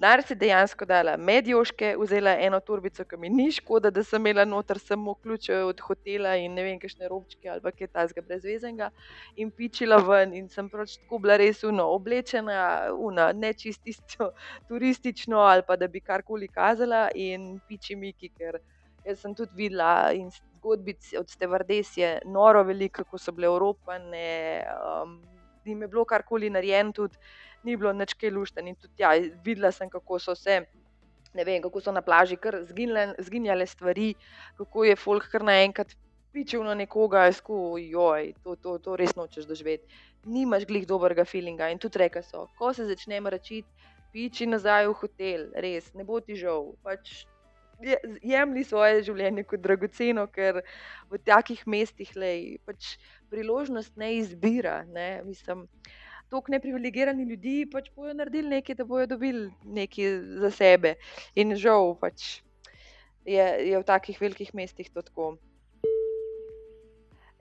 Denar 0.00 0.22
si 0.24 0.32
dejansko 0.32 0.86
dala 0.88 1.12
med 1.20 1.48
joške, 1.50 1.90
vzela 2.00 2.32
eno 2.40 2.56
turbico, 2.64 3.04
ki 3.04 3.18
mi 3.20 3.28
ni 3.28 3.50
škoda, 3.52 3.90
da 3.92 4.00
sem 4.00 4.22
imela 4.22 4.46
noter 4.48 4.78
samo 4.80 5.12
ključe 5.14 5.58
od 5.68 5.80
hotela 5.84 6.30
in 6.40 6.54
ne 6.56 6.62
vem, 6.64 6.78
kakšne 6.80 7.08
robčke 7.12 7.50
ali 7.52 7.72
kaj 7.76 7.90
tasga 7.98 8.24
brezvezenga 8.24 8.88
in 9.36 9.50
pičila 9.52 9.98
ven 10.06 10.32
in 10.38 10.46
sem 10.48 10.70
pač 10.72 10.94
tako 11.02 11.18
bila 11.26 11.36
res 11.36 11.60
uno, 11.68 11.84
oblečena, 11.98 12.62
uno, 12.96 13.26
ne 13.42 13.50
čisto 13.52 14.30
turistično 14.70 15.44
ali 15.50 15.66
pa 15.68 15.76
da 15.76 15.88
bi 15.88 16.00
karkoli 16.00 16.48
kazala 16.48 17.10
in 17.14 17.60
piči 17.68 17.98
Miki, 18.00 18.32
ker 18.32 18.56
jaz 19.04 19.20
sem 19.20 19.36
tudi 19.36 19.52
videla 19.66 20.14
in 20.16 20.32
zgodbic 20.32 21.12
od 21.20 21.28
Stevardes 21.28 21.92
je 22.00 22.14
noro 22.24 22.64
veliko, 22.64 23.04
kako 23.04 23.20
so 23.20 23.36
bile 23.36 23.52
Evropane, 23.52 24.64
um, 24.80 25.20
jim 25.68 25.82
je 25.84 25.92
bilo 25.92 26.08
karkoli 26.08 26.48
narejeno 26.50 26.96
tudi 26.96 27.20
ni 27.64 27.76
bilo 27.76 27.92
nič 27.92 28.14
kaj 28.18 28.32
lušten. 28.34 28.68
In 28.68 28.76
tudi 28.76 29.02
ja, 29.02 29.14
videla 29.44 29.72
sem, 29.72 29.90
kako 29.90 30.18
so 30.18 30.34
se. 30.34 30.62
Ne 31.34 31.44
vem, 31.46 31.60
kako 31.62 31.80
so 31.80 31.92
na 31.94 32.02
plaži 32.02 32.34
kar 32.36 32.56
zginjale 32.66 33.66
stvari, 33.66 34.14
kako 34.58 34.84
je 34.84 34.96
folk 34.98 35.28
kar 35.30 35.44
naenkrat 35.46 35.94
pičil 36.32 36.64
na 36.66 36.74
nekoga,sko 36.74 37.78
joj, 37.78 38.32
to, 38.42 38.56
to, 38.56 38.78
to 38.82 38.96
res 38.98 39.14
nočeš 39.18 39.46
doživeti. 39.46 39.86
Nimaš 40.26 40.66
glih 40.66 40.86
dobrega 40.86 41.24
feelinga. 41.24 41.70
In 41.70 41.78
tudi 41.78 42.02
reka 42.02 42.22
so, 42.22 42.48
ko 42.58 42.72
se 42.74 42.86
začnemo 42.86 43.30
račiti, 43.30 43.68
piči 44.12 44.46
nazaj 44.46 44.88
v 44.90 44.96
hotel, 45.02 45.46
res, 45.54 45.92
ne 45.94 46.06
bo 46.06 46.20
ti 46.20 46.34
žal. 46.38 46.72
Pač 46.82 47.24
jemli 48.22 48.64
svoje 48.64 49.04
življenje 49.06 49.46
kot 49.48 49.62
dragoceno, 49.64 50.26
ker 50.34 50.60
v 51.10 51.20
takih 51.24 51.62
mestih 51.66 52.10
lej, 52.16 52.58
pač 52.66 52.96
priložnost 53.32 53.96
ne 53.96 54.14
izbira. 54.18 54.82
Ne? 54.92 55.22
Mislim, 55.24 55.66
tako 56.30 56.54
neprivilegirani 56.54 57.26
ljudi 57.26 57.66
pač 57.72 57.90
bojo 57.96 58.14
naredili 58.14 58.56
nekaj, 58.56 58.78
da 58.78 58.84
bojo 58.84 59.06
dobili 59.10 59.50
nekaj 59.64 60.16
za 60.44 60.50
sebe. 60.54 60.94
In 61.34 61.56
žal 61.58 61.94
pač 62.00 62.40
je, 63.26 63.46
je 63.70 63.78
v 63.78 63.84
takih 63.86 64.20
velikih 64.20 64.54
mestih 64.54 64.90
to 64.90 65.02
tako. 65.02 65.36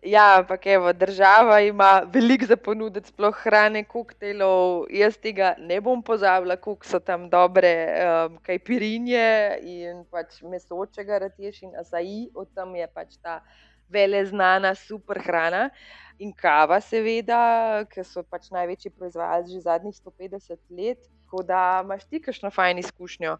Ja, 0.03 0.37
ampak 0.39 0.65
evo, 0.65 0.93
država 0.93 1.59
ima 1.59 2.01
veliko 2.13 2.45
za 2.45 2.55
ponuditi, 2.55 3.09
sploh 3.11 3.35
hrane, 3.43 3.83
koktejlov. 3.83 4.85
Jaz 4.95 5.17
tega 5.19 5.55
ne 5.59 5.81
bom 5.81 5.99
pozabila, 6.03 6.55
koliko 6.55 6.87
so 6.87 6.99
tam 7.03 7.27
dobre 7.29 7.71
um, 7.99 8.37
kajpirinje 8.47 9.59
in 9.59 10.05
pač 10.07 10.39
meso, 10.41 10.85
če 10.95 11.03
ga 11.03 11.19
rečeš, 11.25 11.65
in 11.67 11.75
asaji, 11.75 12.29
od 12.31 12.47
tam 12.55 12.71
je 12.79 12.87
pač 12.87 13.17
ta 13.19 13.41
vele 13.89 14.25
znana 14.25 14.75
super 14.75 15.19
hrana. 15.25 15.69
Uh, 15.69 16.09
in 16.19 16.33
kava, 16.35 16.79
seveda, 16.83 17.85
ki 17.91 18.03
so 18.03 18.23
pač 18.27 18.49
največji 18.53 18.91
proizvajalci 18.91 19.55
že 19.55 19.65
zadnjih 19.65 19.95
150 19.95 20.59
let. 20.75 21.07
Tako 21.25 21.43
da 21.47 21.81
imaš 21.83 22.05
ti 22.09 22.21
kakšno 22.21 22.51
fajn 22.51 22.81
izkušnjo. 22.83 23.37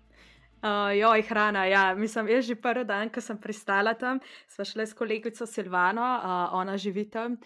Uh, 0.60 0.92
joj, 0.96 1.24
hrana. 1.28 1.66
Ja. 1.66 1.84
Mislim, 1.96 2.28
jaz 2.32 2.48
že 2.48 2.56
prvi 2.60 2.86
dan, 2.88 3.10
ko 3.10 3.22
sem 3.24 3.40
pristala 3.40 3.94
tam, 3.96 4.20
sva 4.48 4.68
šla 4.68 4.86
s 4.88 4.96
kolegico 4.96 5.48
Silvano, 5.48 6.04
uh, 6.04 6.56
ona 6.60 6.78
živi 6.78 7.08
tam, 7.10 7.38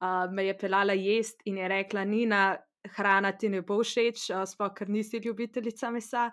uh, 0.00 0.28
me 0.32 0.46
je 0.48 0.56
pelala 0.58 0.96
jesti 0.96 1.50
in 1.52 1.60
je 1.60 1.68
rekla: 1.68 2.04
Nina, 2.04 2.56
hrana 2.96 3.32
ti 3.32 3.48
ne 3.52 3.60
bo 3.60 3.80
všeč, 3.84 4.30
uh, 4.32 4.44
sploh 4.48 4.72
ker 4.76 4.88
nisi 4.88 5.20
ljubiteljica 5.24 5.92
mesa. 5.92 6.30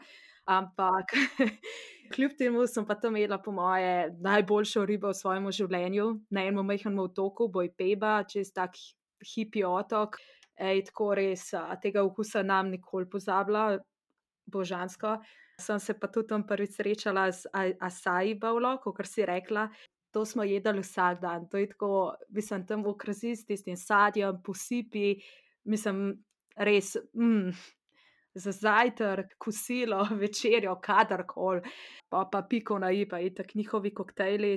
Ampak 0.49 1.13
kljub 2.13 2.31
temu 2.37 2.65
sem 2.67 2.85
pa 2.85 2.95
tam 2.97 3.17
imela, 3.17 3.37
po 3.37 3.51
moje, 3.51 4.09
najboljšo 4.21 4.85
ribo 4.89 5.11
v 5.11 5.17
svojem 5.17 5.45
življenju, 5.53 6.07
na 6.33 6.45
enem 6.49 6.65
majhnem 6.65 6.97
otoku, 7.03 7.47
boj 7.53 7.69
Peba, 7.77 8.23
čez 8.25 8.49
tak 8.55 8.79
hipi 9.21 9.63
otok. 9.67 10.17
Ej, 10.59 10.89
tako 10.89 11.13
res, 11.15 11.51
tega 11.83 12.01
okusa 12.03 12.41
nam 12.43 12.73
nikoli 12.73 13.07
pozabila, 13.07 13.77
božansko. 14.49 15.19
Sem 15.59 15.79
se 15.79 15.93
pa 15.93 16.09
tudi 16.11 16.31
tam 16.33 16.43
prvič 16.47 16.79
srečala 16.79 17.29
z 17.31 17.47
Asaji 17.79 18.35
Bavlo, 18.41 18.77
kot 18.83 19.05
si 19.07 19.27
rekla. 19.27 19.69
To 20.11 20.25
smo 20.25 20.43
jedli 20.43 20.81
vsak 20.81 21.21
dan, 21.21 21.45
to 21.45 21.61
je 21.61 21.69
tako, 21.69 22.15
mislim, 22.33 22.65
tam 22.65 22.83
v 22.83 22.89
okrazi 22.95 23.35
s 23.37 23.45
tistim 23.45 23.77
sadjem, 23.77 24.41
posipi, 24.41 25.19
mislim, 25.69 26.17
res. 26.57 26.97
Mm 27.13 27.53
za 28.33 28.51
zajtrk, 28.51 29.35
kosilo, 29.37 30.03
večerjo, 30.23 30.75
kadarkoli, 30.83 31.61
pa, 32.09 32.25
pa 32.31 32.41
piko 32.49 32.79
na 32.79 32.91
ipa 32.91 33.19
in 33.19 33.35
tako 33.35 33.57
njihovi 33.59 33.93
koktejli. 33.93 34.51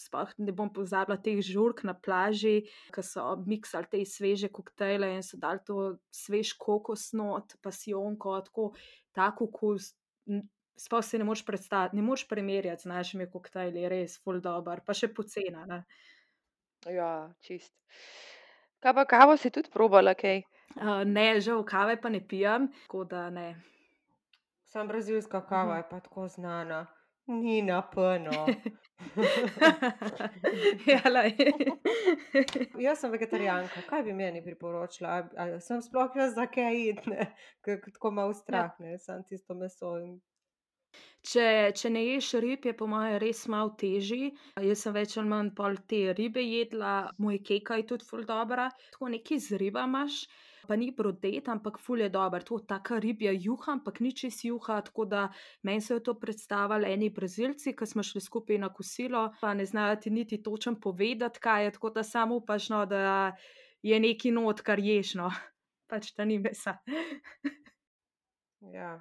Sploh 0.00 0.34
ne 0.38 0.52
bom 0.52 0.72
pozabila 0.72 1.18
teh 1.22 1.40
žurk 1.44 1.84
na 1.84 1.94
plaži, 1.94 2.62
ki 2.94 3.02
so 3.04 3.36
miksali 3.46 3.90
te 3.90 4.04
sveže 4.04 4.48
koktejle 4.48 5.14
in 5.16 5.24
so 5.26 5.40
dali 5.40 5.62
to 5.66 5.96
svež 6.14 6.56
kokosnot, 6.60 7.58
pasionko, 7.62 8.40
tako 8.46 8.72
tako 9.16 9.50
okus. 9.50 9.94
Sploh 10.76 11.04
si 11.04 11.18
ne 11.18 11.24
moreš 11.24 11.44
predstavljati, 11.46 11.96
ne 11.96 12.02
moreš 12.04 12.26
primerjati 12.28 12.82
z 12.82 12.90
našimi 12.90 13.30
koktejli, 13.32 13.88
res, 13.88 14.18
full 14.20 14.42
dobro, 14.44 14.76
pa 14.86 14.92
še 14.92 15.08
pocena. 15.16 15.64
Ne? 15.70 15.78
Ja, 16.92 17.30
čist. 17.40 17.72
Kaj 18.84 18.92
pa 18.98 19.06
kavo 19.08 19.38
si 19.40 19.50
tudi 19.50 19.72
probala, 19.72 20.12
kaj? 20.14 20.42
Okay? 20.42 20.55
Ne, 21.04 21.40
žal 21.40 21.64
kave 21.64 21.96
pa 22.00 22.08
ne 22.08 22.20
pijem, 22.28 22.68
tako 22.82 23.04
da 23.04 23.30
ne. 23.30 23.62
Sam 24.64 24.88
brazilska 24.88 25.46
kava 25.46 25.72
mhm. 25.72 25.76
je 25.76 25.88
pa 25.90 26.00
tako 26.00 26.28
znana, 26.28 26.86
ni 27.26 27.62
na 27.62 27.82
peno. 27.94 28.30
ja, 30.92 31.00
jaz 32.86 33.00
sem 33.00 33.10
vegetarijanka, 33.10 33.80
kaj 33.88 34.02
bi 34.02 34.12
meni 34.12 34.44
priporočila? 34.44 35.28
Ali 35.36 35.60
sem 35.60 35.82
sploh 35.82 36.10
jaz 36.16 36.34
za 36.34 36.46
kaj 36.46 36.86
jedne, 36.86 37.34
tako 37.92 38.10
malo 38.10 38.34
strah, 38.34 38.70
ja. 38.78 38.86
ne, 38.86 38.98
sem 38.98 39.24
tisto 39.28 39.54
meso 39.54 39.98
in 39.98 40.20
Če, 41.26 41.46
če 41.78 41.90
ne 41.90 42.02
ješ 42.04 42.26
rib, 42.42 42.66
je 42.68 42.72
po 42.78 42.86
mojem 42.90 43.16
res 43.22 43.40
malo 43.52 43.72
težji. 43.80 44.28
Jaz 44.62 44.84
sem 44.84 44.94
več 44.94 45.16
ali 45.18 45.32
manj 45.32 45.50
pol 45.58 45.74
te 45.90 45.98
ribe 46.18 46.44
jedla, 46.44 46.92
moj 47.24 47.40
keka 47.48 47.80
je 47.80 47.86
tudi 47.90 48.06
ful 48.10 48.22
dobro. 48.28 48.68
Tako 48.92 49.10
neki 49.16 49.38
z 49.46 49.58
riba 49.62 49.82
imaš, 49.90 50.20
pa 50.68 50.76
ni 50.76 50.90
brodet, 50.90 51.48
ampak 51.48 51.78
ful 51.80 52.00
je 52.00 52.08
dober. 52.12 52.44
To 52.44 52.58
taka 52.58 52.98
ribja 53.02 53.32
juha, 53.32 53.72
ampak 53.72 54.00
ni 54.00 54.12
čez 54.12 54.44
juha. 54.44 54.80
Tako 54.84 55.04
da 55.04 55.28
meni 55.62 55.80
so 55.80 55.98
to 56.00 56.14
predstavljali 56.20 56.92
eni 56.92 57.10
brazilci, 57.10 57.74
ki 57.76 57.86
smo 57.86 58.02
šli 58.02 58.20
skupaj 58.20 58.58
na 58.58 58.72
kosilo, 58.72 59.28
pa 59.40 59.54
ne 59.54 59.66
znajo 59.66 59.96
ti 59.96 60.10
niti 60.10 60.42
točen 60.42 60.80
povedati, 60.80 61.40
kaj 61.40 61.64
je. 61.64 61.74
Tako 61.78 61.90
da 61.90 62.02
samo 62.02 62.36
upaš, 62.36 62.68
no, 62.68 62.86
da 62.86 63.36
je 63.82 64.00
neki 64.00 64.30
not, 64.30 64.60
kar 64.60 64.78
ješno, 64.78 65.30
pač 65.90 66.12
ta 66.12 66.24
ni 66.24 66.38
mesa. 66.38 66.78
ja. 68.60 68.96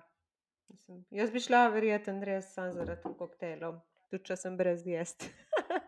Mislim, 0.69 1.05
jaz 1.12 1.31
bi 1.31 1.39
šla, 1.39 1.67
verjetno, 1.72 2.19
res 2.25 2.53
samo 2.53 2.74
zaradi 2.74 3.13
koktejlov, 3.17 3.77
tudi 4.10 4.24
če 4.27 4.36
sem 4.36 4.57
brez 4.57 4.84
jesti. 4.88 5.29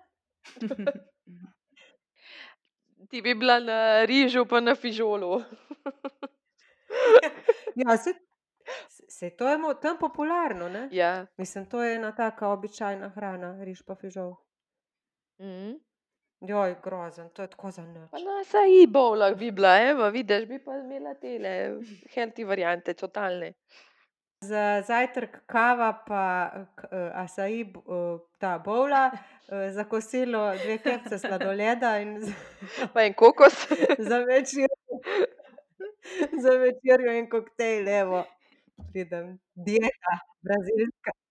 Ti 3.09 3.21
bi 3.21 3.35
bila 3.35 3.59
na 3.59 4.05
rižu, 4.05 4.45
pa 4.45 4.59
na 4.59 4.75
fižolu. 4.75 5.41
Ja, 7.75 7.97
se, 7.97 8.13
se 9.09 9.29
to 9.29 9.49
je 9.49 9.57
tam 9.81 9.97
popularno. 9.99 10.87
Ja. 10.91 11.25
Mislim, 11.37 11.65
to 11.65 11.83
je 11.83 11.95
ena 11.95 12.15
taka 12.15 12.47
običajna 12.47 13.09
hrana, 13.09 13.63
riž 13.63 13.81
pa 13.85 13.95
fižol. 13.95 14.35
Mm. 15.41 15.77
Joj, 16.39 16.75
grozen, 16.83 17.29
to 17.29 17.41
je 17.41 17.47
tako 17.47 17.71
za 17.71 17.81
noč. 17.81 18.11
Na 18.11 18.43
saj 18.45 18.87
bo 18.87 19.15
lahko 19.15 19.39
bi 19.39 19.51
bila, 19.51 19.77
evo, 19.81 20.09
vidiš, 20.09 20.45
bi 20.45 20.59
pa 20.63 20.77
imela 20.77 21.13
te 21.13 21.39
healthy 22.13 22.45
variante, 22.45 22.93
totalne. 22.93 23.53
Za 24.45 24.83
zajtrk 24.85 25.39
kava, 25.49 26.03
pa 26.05 26.51
uh, 26.53 27.23
asai, 27.23 27.63
uh, 27.63 28.19
ta 28.37 28.59
bowla, 28.59 29.09
uh, 29.09 29.71
za 29.73 29.83
kosilo 29.89 30.51
dve 30.63 30.77
kepce 30.77 31.17
sladoleda 31.17 31.97
in 31.99 32.19
z... 32.21 32.33
pa 32.93 33.01
en 33.01 33.13
kokos. 33.13 33.65
za 34.09 34.19
večer. 34.19 34.69
za 36.43 36.49
večerjo 36.49 37.13
in 37.19 37.29
koktejl, 37.29 37.89
evo, 37.89 38.23
pridem, 38.91 39.37
dieta, 39.55 40.13
brazilska. 40.41 41.11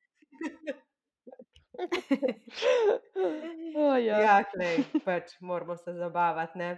Ja. 4.00 4.20
Ja, 4.20 4.36
glej, 4.54 4.84
pač 5.04 5.34
moramo 5.40 5.76
se 5.76 5.92
zabavati, 5.92 6.58
ne. 6.58 6.70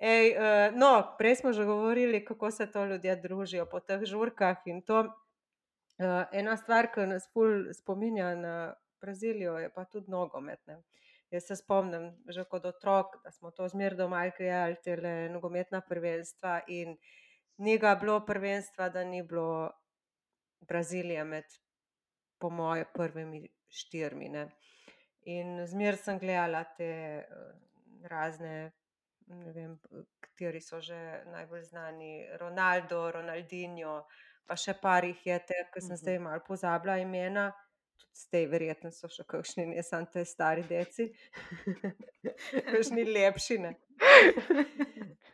Ej, 0.00 0.32
uh, 0.34 0.74
no, 0.74 0.90
prej 1.18 1.36
smo 1.36 1.52
že 1.52 1.64
govorili, 1.64 2.24
kako 2.24 2.50
se 2.50 2.66
to 2.72 2.84
ljudje 2.86 3.16
družijo 3.16 3.66
po 3.66 3.80
teh 3.80 4.02
žurkah 4.04 4.56
in 4.66 4.82
to. 4.82 5.04
Uh, 6.00 6.24
ena 6.32 6.56
stvar, 6.56 6.88
ki 6.94 7.04
nas 7.06 7.28
ful 7.32 7.68
spominja 7.76 8.34
na 8.34 8.54
Brazilijo, 9.00 9.58
je 9.58 9.68
pa 9.74 9.84
tudi 9.84 10.10
nogomet, 10.10 10.60
ne. 10.66 10.80
Jaz 11.30 11.46
se 11.46 11.56
spomnim 11.56 12.10
že 12.28 12.44
kot 12.44 12.64
otrok, 12.64 13.20
da 13.24 13.30
smo 13.30 13.50
to 13.50 13.68
zmeraj 13.68 13.98
doma 13.98 14.24
gledali, 14.38 14.76
tele 14.84 15.28
nogometna 15.28 15.80
prvenstva 15.80 16.60
in 16.66 16.96
ni 17.60 17.78
ga 17.78 17.94
bilo 18.00 18.20
prvenstva, 18.26 18.88
da 18.88 19.04
ni 19.04 19.22
bilo 19.22 19.70
Brazilije 20.60 21.24
med, 21.24 21.44
po 22.38 22.50
moje, 22.50 22.84
prvimi 22.94 23.48
štirimi, 23.68 24.28
ne. 24.28 24.48
In 25.28 25.66
zmeraj 25.66 26.00
sem 26.00 26.18
gledala 26.18 26.62
te 26.76 26.90
razne, 28.08 28.72
ne 29.26 29.52
vem, 29.52 29.74
kateri 30.24 30.60
so 30.64 30.80
že 30.80 30.98
najbolj 31.32 31.64
znani, 31.68 32.12
Ronaldo, 32.40 33.02
Ronaldinho, 33.12 33.98
pa 34.48 34.56
še 34.56 34.74
par 34.80 35.04
jih 35.04 35.26
je 35.26 35.38
teh, 35.50 35.66
ke 35.74 35.82
sem 35.84 36.00
zdaj 36.00 36.18
malo 36.18 36.40
pozabila 36.46 36.96
imena. 36.98 37.50
Tudi 38.00 38.22
zdaj 38.24 38.46
verjetno 38.54 38.90
so 38.96 39.10
še 39.12 39.26
kakšni, 39.28 39.66
ne 39.74 39.84
samo 39.84 40.08
ti 40.08 40.24
stari 40.24 40.64
deci. 40.64 41.10
Kakšni 42.72 43.04
lepši, 43.04 43.60
ne. 43.66 43.76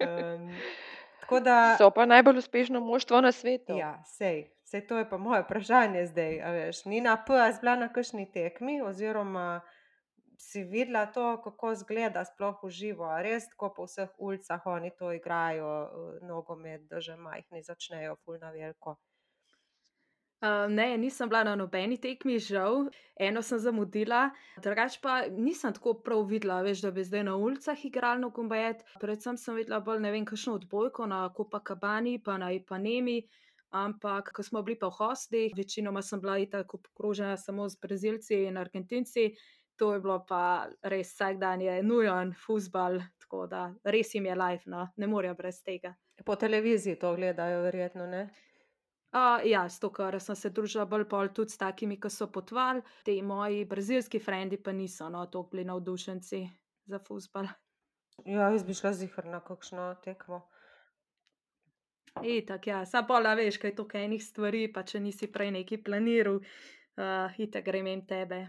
tako 1.26 1.40
da... 1.40 1.76
So 1.78 1.90
pa 1.90 2.06
najbolj 2.06 2.38
uspešno 2.38 2.80
moštvo 2.80 3.20
na 3.20 3.32
svetu. 3.32 3.74
Ja, 3.74 4.02
saj, 4.06 4.44
saj 4.64 4.86
to 4.86 4.98
je 4.98 5.08
pa 5.10 5.18
moje 5.18 5.42
vprašanje 5.42 6.06
zdaj, 6.06 6.38
veš. 6.52 6.84
Nina, 6.84 7.16
P, 7.26 7.34
a 7.34 7.52
si 7.52 7.58
bila 7.60 7.74
na 7.76 7.88
kakšni 7.92 8.30
tekmi 8.32 8.78
oziroma 8.82 9.60
si 10.38 10.62
videla 10.62 11.06
to, 11.06 11.40
kako 11.42 11.72
izgleda 11.72 12.24
sploh 12.24 12.62
v 12.62 12.70
živo? 12.70 13.08
Res 13.22 13.48
tako 13.50 13.72
po 13.74 13.86
vseh 13.88 14.12
ulicah 14.18 14.66
oni 14.66 14.90
to 14.98 15.10
igrajo, 15.12 15.72
nogomet, 16.22 16.86
da 16.86 17.00
že 17.00 17.16
majhni 17.16 17.62
začnejo 17.62 18.16
ful 18.24 18.38
na 18.38 18.52
veliko? 18.54 18.96
Ne, 20.68 20.86
nisem 20.98 21.28
bila 21.28 21.44
na 21.44 21.54
nobeni 21.56 21.98
tekmi, 22.00 22.38
žal. 22.38 22.88
Eno 23.16 23.40
sem 23.42 23.58
zamudila, 23.58 24.26
drugače 24.60 24.98
pa 25.02 25.14
nisem 25.32 25.72
tako 25.72 25.94
prav 26.04 26.26
videla, 26.28 26.58
veš, 26.62 26.82
da 26.84 26.90
bi 26.92 27.04
zdaj 27.04 27.24
na 27.24 27.36
ulicah 27.36 27.84
igrali 27.84 28.20
nogomet. 28.20 28.84
Predvsem 29.00 29.38
sem 29.40 29.56
videla 29.56 29.80
bolj, 29.80 30.02
ne 30.04 30.12
vem, 30.12 30.26
kakšno 30.28 30.58
odbojko 30.60 31.06
na 31.08 31.22
Copacabani 31.36 32.18
pa 32.24 32.36
na 32.38 32.52
Ipanemi. 32.52 33.22
Ampak 33.76 34.30
ko 34.36 34.42
smo 34.42 34.62
bili 34.62 34.78
pa 34.78 34.88
v 34.88 34.98
hostih, 35.00 35.54
večinoma 35.56 36.02
sem 36.02 36.20
bila 36.20 36.36
itak 36.38 36.74
obkrožena 36.74 37.36
samo 37.36 37.68
z 37.68 37.80
Brazilci 37.82 38.44
in 38.46 38.56
Argentinci, 38.56 39.32
to 39.76 39.92
je 39.94 40.00
bilo 40.00 40.20
pa 40.28 40.68
res, 40.82 41.12
vsak 41.12 41.38
dan 41.40 41.60
je 41.60 41.82
nujen 41.82 42.32
fuzbal, 42.46 43.00
tako 43.20 43.46
da 43.50 43.68
res 43.84 44.14
jim 44.14 44.26
je 44.26 44.34
life, 44.34 44.70
no, 44.70 44.86
ne 44.96 45.06
morejo 45.06 45.34
brez 45.34 45.60
tega. 45.64 45.94
Po 46.24 46.36
televiziji 46.36 46.98
to 46.98 47.12
gledajo 47.16 47.62
verjetno, 47.66 48.06
ne? 48.06 48.28
Ja, 49.44 49.62
zato 49.68 49.90
ker 49.94 50.18
sem 50.20 50.36
se 50.36 50.50
družila 50.50 50.84
bolj 50.88 51.06
pol 51.10 51.30
tudi 51.34 51.54
s 51.54 51.60
takimi, 51.60 51.98
ke 52.00 52.10
so 52.10 52.28
potovali, 52.32 52.82
ti 53.04 53.20
moji 53.22 53.64
brazilski 53.68 54.20
frendi 54.20 54.58
pa 54.58 54.72
niso, 54.72 55.08
no, 55.12 55.26
toliko 55.26 55.54
bili 55.54 55.64
navdušenci 55.68 56.42
za 56.90 57.00
fuzbal. 57.06 57.48
Ja, 58.24 58.50
jaz 58.50 58.64
bi 58.64 58.74
šla 58.74 58.92
ziher 58.96 59.26
na 59.28 59.40
kakšno 59.44 59.94
tekmo. 60.04 60.42
Itak, 62.24 62.66
ja, 62.66 62.84
samo 62.88 63.10
pol, 63.12 63.26
a 63.28 63.34
veš, 63.36 63.58
ke 63.60 63.70
je 63.70 63.76
toliko 63.76 63.98
enih 64.00 64.22
stvari, 64.24 64.62
pa 64.72 64.82
če 64.88 65.02
nisi 65.04 65.28
prej 65.32 65.52
nekaj 65.58 65.82
planiral, 65.84 66.40
itak 67.38 67.66
gre 67.66 67.82
mimo 67.84 68.06
tebe. 68.08 68.46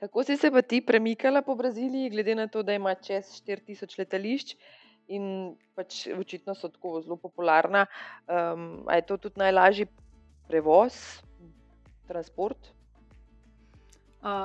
Kako 0.00 0.24
si 0.24 0.36
se 0.36 0.50
pa 0.52 0.60
ti 0.62 0.80
premikala 0.84 1.42
po 1.42 1.54
Braziliji, 1.56 2.10
glede 2.10 2.34
na 2.34 2.48
to, 2.52 2.62
da 2.62 2.74
ima 2.76 2.94
čez 2.94 3.32
štiri 3.38 3.64
tisoč 3.64 3.96
letališč 3.98 4.56
in 5.08 5.54
pač 5.74 6.06
očitno 6.12 6.54
so 6.54 6.68
tako 6.68 7.00
zelo 7.00 7.16
popularna. 7.16 7.86
a 8.86 8.94
je 8.94 9.06
to 9.06 9.16
tudi 9.16 9.38
najlažji 9.38 9.86
prevoz, 10.48 11.22
transport? 12.06 12.76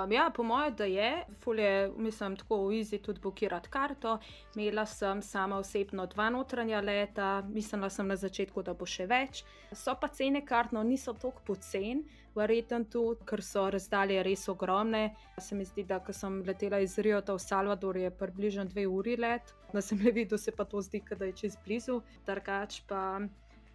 ja, 0.09 0.31
po 0.35 0.43
moje, 0.43 0.71
da 0.71 0.85
je. 0.85 1.25
Ful 1.43 1.59
je, 1.59 1.91
mislim, 1.97 2.35
tako 2.35 2.55
easy 2.55 3.01
tudi 3.01 3.19
bukirati 3.19 3.69
karto. 3.69 4.19
Imela 4.55 4.85
sem 4.85 5.21
sama 5.21 5.57
osebno 5.57 6.05
dva 6.05 6.29
notranja 6.29 6.81
leta, 6.81 7.43
mislila 7.49 7.89
sem 7.89 8.07
na 8.07 8.15
začetku, 8.15 8.63
da 8.63 8.73
bo 8.73 8.85
še 8.85 9.07
več. 9.07 9.43
So 9.73 9.95
pa 9.95 10.07
cene 10.07 10.45
kart, 10.45 10.71
no, 10.71 10.83
niso 10.83 11.13
toliko 11.13 11.41
poceni, 11.45 12.03
verjetno 12.35 12.83
tudi, 12.89 13.25
ker 13.27 13.43
so 13.43 13.67
razdalje 13.73 14.23
res 14.23 14.47
ogromne. 14.49 15.15
Se 15.39 15.55
mi 15.55 15.65
zdi, 15.65 15.83
da 15.83 15.99
ko 15.99 16.13
sem 16.13 16.41
letela 16.47 16.79
iz 16.79 16.97
Riota 16.97 17.35
v 17.35 17.43
Salvador, 17.43 17.97
je 17.97 18.11
približno 18.11 18.65
dve 18.65 18.87
uri 18.87 19.17
let, 19.17 19.53
na 19.73 19.81
zemljevidu 19.81 20.37
se 20.37 20.51
pa 20.51 20.65
to 20.65 20.81
zdi, 20.81 21.03
da 21.17 21.25
je 21.25 21.33
čisto 21.43 21.61
blizu. 21.65 22.01
Drugače 22.25 22.83
pa 22.87 23.19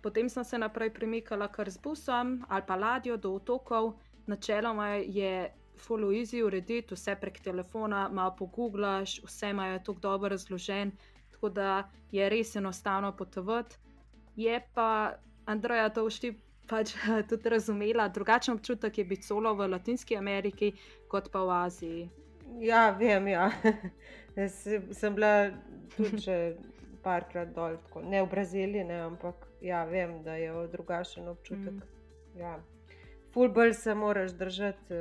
potem 0.03 0.29
sem 0.29 0.45
se 0.45 0.59
naprej 0.59 0.92
premikala 0.95 1.49
kar 1.49 1.71
z 1.71 1.79
busom 1.83 2.45
ali 2.49 2.62
pa 2.66 2.77
ladjo 2.77 3.16
do 3.16 3.35
otokov. 3.35 3.95
Načeloma 4.27 4.88
je 5.03 5.53
ful 5.77 6.11
easy 6.11 6.42
urediti, 6.42 6.95
vse 6.95 7.16
prek 7.21 7.40
telefona, 7.40 8.09
malo 8.09 8.35
poguglaš, 8.38 9.21
vse 9.25 9.51
imajo 9.51 9.79
tako 9.79 10.01
dobro 10.01 10.29
razloženo, 10.29 10.92
tako 11.33 11.49
da 11.49 11.90
je 12.12 12.29
res 12.29 12.57
enostavno 12.57 13.12
potovati. 13.16 13.77
Je 14.37 14.61
pa 14.75 15.14
Andreja 15.47 15.88
Tovšti 15.88 16.35
pač 16.69 16.95
tudi 17.31 17.49
razumela, 17.49 18.09
drugačen 18.09 18.55
občutek 18.55 18.99
je 18.99 19.05
biti 19.05 19.27
solo 19.27 19.55
v 19.55 19.69
Latinski 19.69 20.17
Ameriki 20.17 20.73
kot 21.09 21.31
pa 21.33 21.45
v 21.45 21.51
Aziji. 21.65 22.09
Ja, 22.61 22.91
vem, 22.91 23.29
ja. 23.29 23.51
sem 25.01 25.15
bila 25.15 25.51
tudi 25.97 26.19
že 26.19 26.57
parkrat 27.07 27.53
dol, 27.55 27.77
tako, 27.87 28.03
ne 28.03 28.23
v 28.23 28.31
Braziliji, 28.31 28.85
ne, 28.85 29.01
ampak 29.07 29.47
ja, 29.61 29.85
vem, 29.85 30.23
da 30.23 30.35
je 30.35 30.51
drugačen 30.73 31.29
občutek. 31.29 31.85
Ja. 32.37 32.59
Ful 33.33 33.49
bolj 33.49 33.73
se 33.73 33.95
moraš 33.95 34.33
držati, 34.33 34.95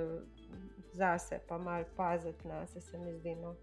zase 0.93 1.39
pa 1.47 1.57
malo 1.57 1.85
paziti 1.95 2.47
nase, 2.47 2.81
se 2.81 2.97
mi 2.97 3.13
zdi, 3.13 3.35
no. 3.35 3.55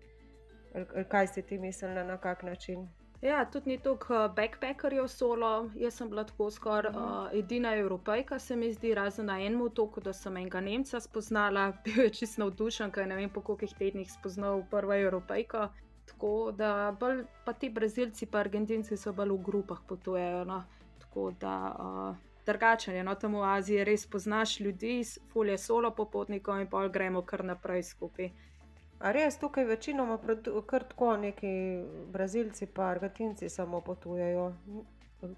Kaj 1.09 1.27
si 1.27 1.43
ti 1.43 1.59
mislila, 1.59 2.05
na 2.05 2.17
kak 2.17 2.43
način? 2.43 2.89
Ja, 3.23 3.45
tudi 3.45 3.71
ni 3.71 3.79
toliko 3.79 4.29
backpackerjev 4.37 5.07
solo, 5.09 5.71
jaz 5.79 5.95
sem 5.95 6.09
bila 6.11 6.25
tako 6.27 6.49
skoraj, 6.51 6.93
edina 7.39 7.75
Evropejka, 7.79 8.39
se 8.39 8.57
mi 8.57 8.73
zdi, 8.73 8.95
razen 8.95 9.27
na 9.27 9.37
enem 9.39 9.61
otoku, 9.63 10.01
da 10.01 10.13
sem 10.13 10.37
enega 10.37 10.61
Nemca 10.61 11.01
spoznala, 11.01 11.69
bil 11.85 12.01
je 12.03 12.11
čisto 12.11 12.43
navdušen, 12.43 12.91
ke 12.91 13.01
je 13.01 13.07
ne 13.07 13.17
vem 13.17 13.31
po 13.31 13.41
kolikih 13.41 13.77
tednih 13.79 14.11
spoznal 14.13 14.65
prvo 14.71 14.95
Evropejko. 14.95 15.69
Tako 16.07 16.53
da 16.59 16.97
bolj 17.01 17.23
pa 17.45 17.53
ti 17.53 17.71
Brazilci 17.71 18.27
pa 18.27 18.43
Argentinci 18.43 18.97
so 18.97 19.13
bolj 19.13 19.37
v 19.37 19.43
grupah 19.43 19.87
potujejo, 19.89 20.45
no. 20.45 20.65
Tako 20.99 21.31
da, 21.41 21.55
drugače 22.47 22.95
je, 22.95 23.05
no, 23.05 23.15
tam 23.15 23.39
v 23.39 23.45
Aziji 23.55 23.85
res 23.85 24.03
spoznaš 24.03 24.61
ljudi, 24.61 25.05
ful 25.33 25.47
je 25.47 25.59
solo 25.59 25.95
popotnikov 25.95 26.59
in 26.61 26.67
pol 26.67 26.91
gremo 26.91 27.23
kar 27.23 27.45
naprej 27.45 27.87
skupaj. 27.95 28.33
A 29.03 29.11
res, 29.11 29.35
tukaj 29.39 29.65
večinoma 29.67 30.19
kar 30.67 30.85
tako 30.87 31.17
neki 31.17 31.49
Brazilci 32.13 32.67
pa 32.67 32.83
Argentinci 32.83 33.49
samo 33.49 33.81
potujejo? 33.81 34.53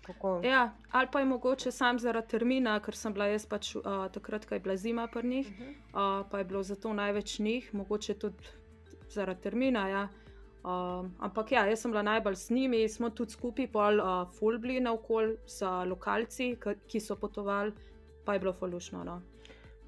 Kako? 0.06 0.40
Ja, 0.44 0.72
ali 0.90 1.08
pa 1.12 1.20
je 1.20 1.24
mogoče 1.24 1.70
samo 1.70 1.98
zaradi 1.98 2.28
termina, 2.28 2.78
ker 2.80 2.96
sem 2.96 3.12
bila 3.12 3.26
jaz 3.28 3.46
pač, 3.46 3.74
takrat, 4.12 4.44
ko 4.48 4.54
je 4.54 4.60
bila 4.60 4.76
zima 4.76 5.06
pri 5.12 5.28
njih, 5.28 5.50
pa 5.92 6.38
je 6.38 6.44
bilo 6.44 6.62
zato 6.62 6.92
največ 6.92 7.38
njih, 7.38 7.74
mogoče 7.74 8.14
tudi 8.14 8.52
zaradi 9.08 9.40
termina, 9.40 9.88
ja. 9.88 10.08
ampak 11.20 11.52
ja, 11.52 11.66
jaz 11.68 11.84
sem 11.84 11.92
bila 11.92 12.02
najbolj 12.02 12.34
z 12.34 12.50
njimi, 12.50 12.88
smo 12.88 13.10
tudi 13.10 13.32
skupaj 13.32 13.68
pol, 13.72 14.00
ful 14.38 14.58
bili 14.58 14.80
naokoli 14.80 15.36
z 15.46 15.68
lokalci, 15.88 16.56
ki 16.88 17.00
so 17.00 17.16
potovali, 17.16 17.72
pa 18.24 18.34
je 18.34 18.40
bilo 18.40 18.52
ful 18.52 18.72
luštno, 18.72 19.04
no. 19.04 19.20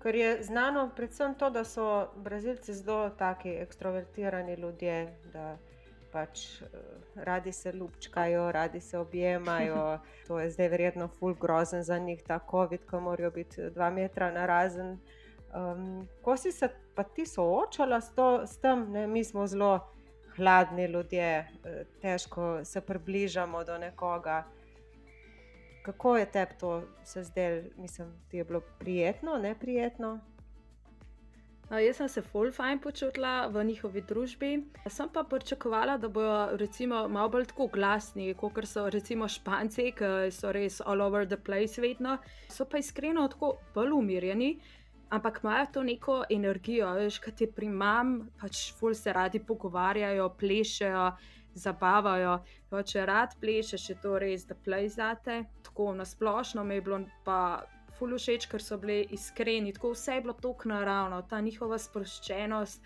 Ker 0.06 0.14
je 0.14 0.42
znano 0.42 0.90
predvsem 0.96 1.34
to, 1.34 1.50
da 1.50 1.64
so 1.64 2.08
Brazilci 2.16 2.74
zelo 2.74 3.10
taki 3.10 3.50
ekstrovertirani 3.50 4.54
ljudje, 4.54 5.16
da 5.32 5.56
pač 6.12 6.62
radi 7.14 7.52
se 7.52 7.72
ljubčkajo, 7.72 8.52
radi 8.52 8.80
se 8.80 8.98
objemajo, 8.98 9.98
to 10.28 10.38
je 10.40 10.50
zdaj 10.50 10.68
verjetno 10.68 11.08
ful 11.08 11.34
grozno 11.34 11.82
za 11.82 11.98
njih, 11.98 12.22
ta 12.22 12.38
covid, 12.50 12.86
ke 12.90 13.00
morajo 13.00 13.30
biti 13.30 13.70
dva 13.70 13.90
metra 13.90 14.30
narazen. 14.30 14.98
kako 16.18 16.36
si 16.36 16.52
se 16.52 16.68
pa 16.94 17.02
ti 17.02 17.26
soočala 17.26 18.00
s 18.00 18.14
to, 18.14 18.46
s 18.46 18.58
tem, 18.58 18.86
ne, 18.92 19.06
mi 19.06 19.24
smo 19.24 19.46
zelo 19.46 19.80
hladni 20.36 20.86
ljudje, 20.86 21.48
težko 22.02 22.64
se 22.64 22.80
približamo 22.80 23.64
do 23.64 23.78
nekoga. 23.78 24.44
Kako 25.86 26.16
je 26.16 26.30
tebi 26.30 26.54
to 26.60 26.82
se 27.04 27.22
zdelo, 27.24 27.62
mislim, 27.76 28.12
ti 28.28 28.36
je 28.36 28.44
bilo 28.44 28.60
prijetno, 28.78 29.38
neprijetno? 29.38 30.20
No, 31.70 31.78
jaz 31.82 31.96
sem 31.98 32.08
se 32.08 32.22
full 32.22 32.52
fajn 32.54 32.78
počutila 32.78 33.48
v 33.50 33.64
njihovi 33.64 34.02
družbi. 34.06 34.50
Sem 34.86 35.08
pa 35.12 35.24
pričakovala, 35.26 35.96
da 35.98 36.08
bodo 36.08 36.56
recimo 36.56 37.08
malo 37.08 37.28
bolj 37.28 37.48
tako 37.50 37.66
glasni, 37.74 38.34
kot 38.38 38.60
so 38.70 38.84
recimo 38.90 39.26
Španci, 39.28 39.90
ki 39.98 40.30
so 40.30 40.52
res 40.54 40.80
all 40.80 41.02
over 41.02 41.26
the 41.26 41.36
place 41.36 41.82
vedno. 41.82 42.18
So 42.48 42.68
pa 42.70 42.78
iskreno 42.78 43.26
tako 43.28 43.56
bolj 43.74 43.96
umirjeni, 43.98 44.52
ampak 45.10 45.40
imajo 45.42 45.66
to 45.72 45.82
neko 45.82 46.20
energijo, 46.30 46.92
veš, 47.00 47.18
kaj 47.18 47.34
ti 47.34 47.50
primam, 47.50 48.14
pač 48.40 48.68
full 48.78 48.94
se 48.94 49.12
radi 49.12 49.42
pogovarjajo, 49.42 50.28
plešejo 50.38 51.10
zabavajo. 51.56 52.38
Jo, 52.70 52.82
če 52.82 53.06
rad 53.06 53.36
plešeš, 53.40 53.88
je 53.90 53.96
to 54.02 54.18
res, 54.22 54.44
da 54.46 54.54
plezate. 54.54 55.44
Tako 55.66 55.94
na 55.96 56.04
splošno 56.04 56.64
mi 56.64 56.78
je 56.78 56.84
bilo 56.86 57.00
pa 57.24 57.40
fulu 57.96 58.18
všeč, 58.20 58.46
ker 58.50 58.62
so 58.62 58.78
bili 58.80 59.06
iskreni, 59.16 59.72
tako 59.76 59.94
vse 59.94 60.18
je 60.18 60.24
bilo 60.26 60.36
tako 60.36 60.68
naravno, 60.68 61.22
ta 61.30 61.40
njihova 61.40 61.78
sproščenost, 61.80 62.82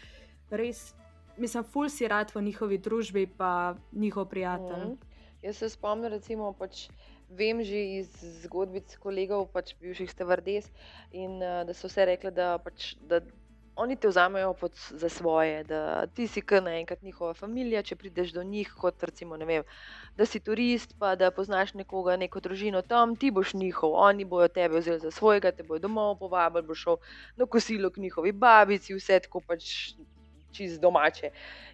res, 0.54 0.90
mislim, 1.40 1.64
ful 1.66 1.90
si 1.90 2.08
rad 2.08 2.30
v 2.34 2.44
njihovi 2.46 2.78
družbi, 2.78 3.26
pa 3.38 3.74
njihov 3.92 4.28
prijatelj. 4.30 4.92
Mm. 4.92 4.98
Jaz 5.42 5.62
se 5.62 5.70
spomnim, 5.72 6.12
recimo, 6.12 6.52
pač. 6.52 6.88
Vem 7.30 7.60
že 7.62 7.78
iz 8.00 8.08
zgodbic 8.42 8.90
kolegov, 8.98 9.44
pač 9.54 9.76
bivših 9.78 10.10
stevardes, 10.10 10.66
in 11.14 11.38
uh, 11.38 11.60
da 11.62 11.76
so 11.78 11.86
vse 11.86 12.08
rekli, 12.08 12.32
da, 12.34 12.56
pač, 12.58 12.96
da 13.06 13.20
oni 13.80 13.96
te 13.96 14.08
vzamejo 14.08 14.52
pod, 14.54 14.72
za 14.90 15.08
svoje, 15.08 15.64
da 15.64 16.06
ti 16.06 16.26
si 16.26 16.40
kar 16.40 16.62
naenkrat 16.62 17.02
njihova 17.02 17.34
družina, 17.34 17.82
če 17.82 17.96
prideš 17.96 18.32
do 18.36 18.42
njih, 18.44 18.72
kot 18.76 19.02
recimo, 19.02 19.38
vem, 19.48 19.64
da 20.16 20.26
si 20.26 20.40
turist, 20.40 20.94
pa 20.98 21.14
da 21.16 21.30
poznaš 21.30 21.72
nekoga, 21.74 22.16
neko 22.20 22.40
družino 22.44 22.82
tam, 22.82 23.16
ti 23.16 23.30
boš 23.30 23.54
njihov, 23.54 23.96
oni 23.96 24.24
bojo 24.24 24.48
tebe 24.48 24.80
vzeli 24.80 25.00
za 25.00 25.10
svojega, 25.10 25.52
te 25.52 25.64
bojo 25.64 25.80
domov 25.80 26.18
povabili, 26.20 26.66
boš 26.66 26.84
šel 26.84 26.96
na 27.36 27.46
kosilo 27.46 27.90
k 27.90 28.04
njihovi 28.04 28.32
babici, 28.32 28.94
vse 28.94 29.20
tako 29.26 29.44
pač. 29.46 29.94
Čez 30.50 30.80
domače. 30.82 31.28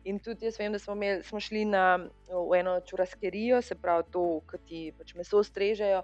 In 0.05 0.19
tudi 0.21 0.45
jaz 0.45 0.59
vem, 0.61 0.75
da 0.75 0.79
smo, 0.79 0.93
imeli, 0.93 1.23
smo 1.25 1.41
šli 1.41 1.63
na, 1.65 1.85
eno 2.59 2.75
čuraskerijo, 2.85 3.63
se 3.65 3.73
pravi, 3.75 4.05
to, 4.13 4.25
ki 4.51 4.59
ti 4.69 4.81
pač 4.99 5.15
meso 5.17 5.41
strežejo 5.41 6.03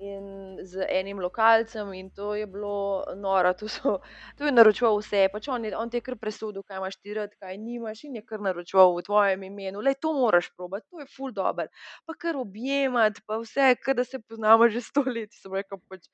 in 0.00 0.58
z 0.64 0.86
enim 0.88 1.20
lokalcem, 1.20 1.92
in 1.94 2.10
to 2.10 2.32
je 2.34 2.46
bilo 2.46 3.04
noro. 3.16 3.52
To, 3.60 3.68
so, 3.68 3.98
to 4.38 4.48
je 4.48 4.52
naročil 4.52 4.96
vse, 4.96 5.26
pač 5.32 5.48
on, 5.52 5.64
je, 5.68 5.74
on 5.76 5.92
ti 5.92 6.00
je 6.00 6.06
kar 6.08 6.16
presodil, 6.20 6.64
kaj 6.64 6.80
imaš 6.80 6.96
ti 7.00 7.14
rad, 7.16 7.34
kaj 7.40 7.58
nimaš, 7.60 8.04
in 8.08 8.16
je 8.20 8.24
kar 8.26 8.40
naročil 8.40 8.96
v 8.96 9.04
tvojem 9.06 9.44
imenu. 9.50 9.84
Le 9.84 9.94
to 9.94 10.14
moraš 10.16 10.50
probati, 10.56 10.88
to 10.90 11.04
je 11.04 11.08
full 11.16 11.34
dobro. 11.36 11.68
Pa 12.08 12.16
kar 12.16 12.40
objemati, 12.40 13.24
pa 13.26 13.40
vse, 13.42 13.74
kar 13.84 13.98
da 14.00 14.04
se 14.04 14.22
poznamo 14.24 14.68
že 14.72 14.80
sto 14.84 15.04
let. 15.06 15.36
Pač, 15.90 16.08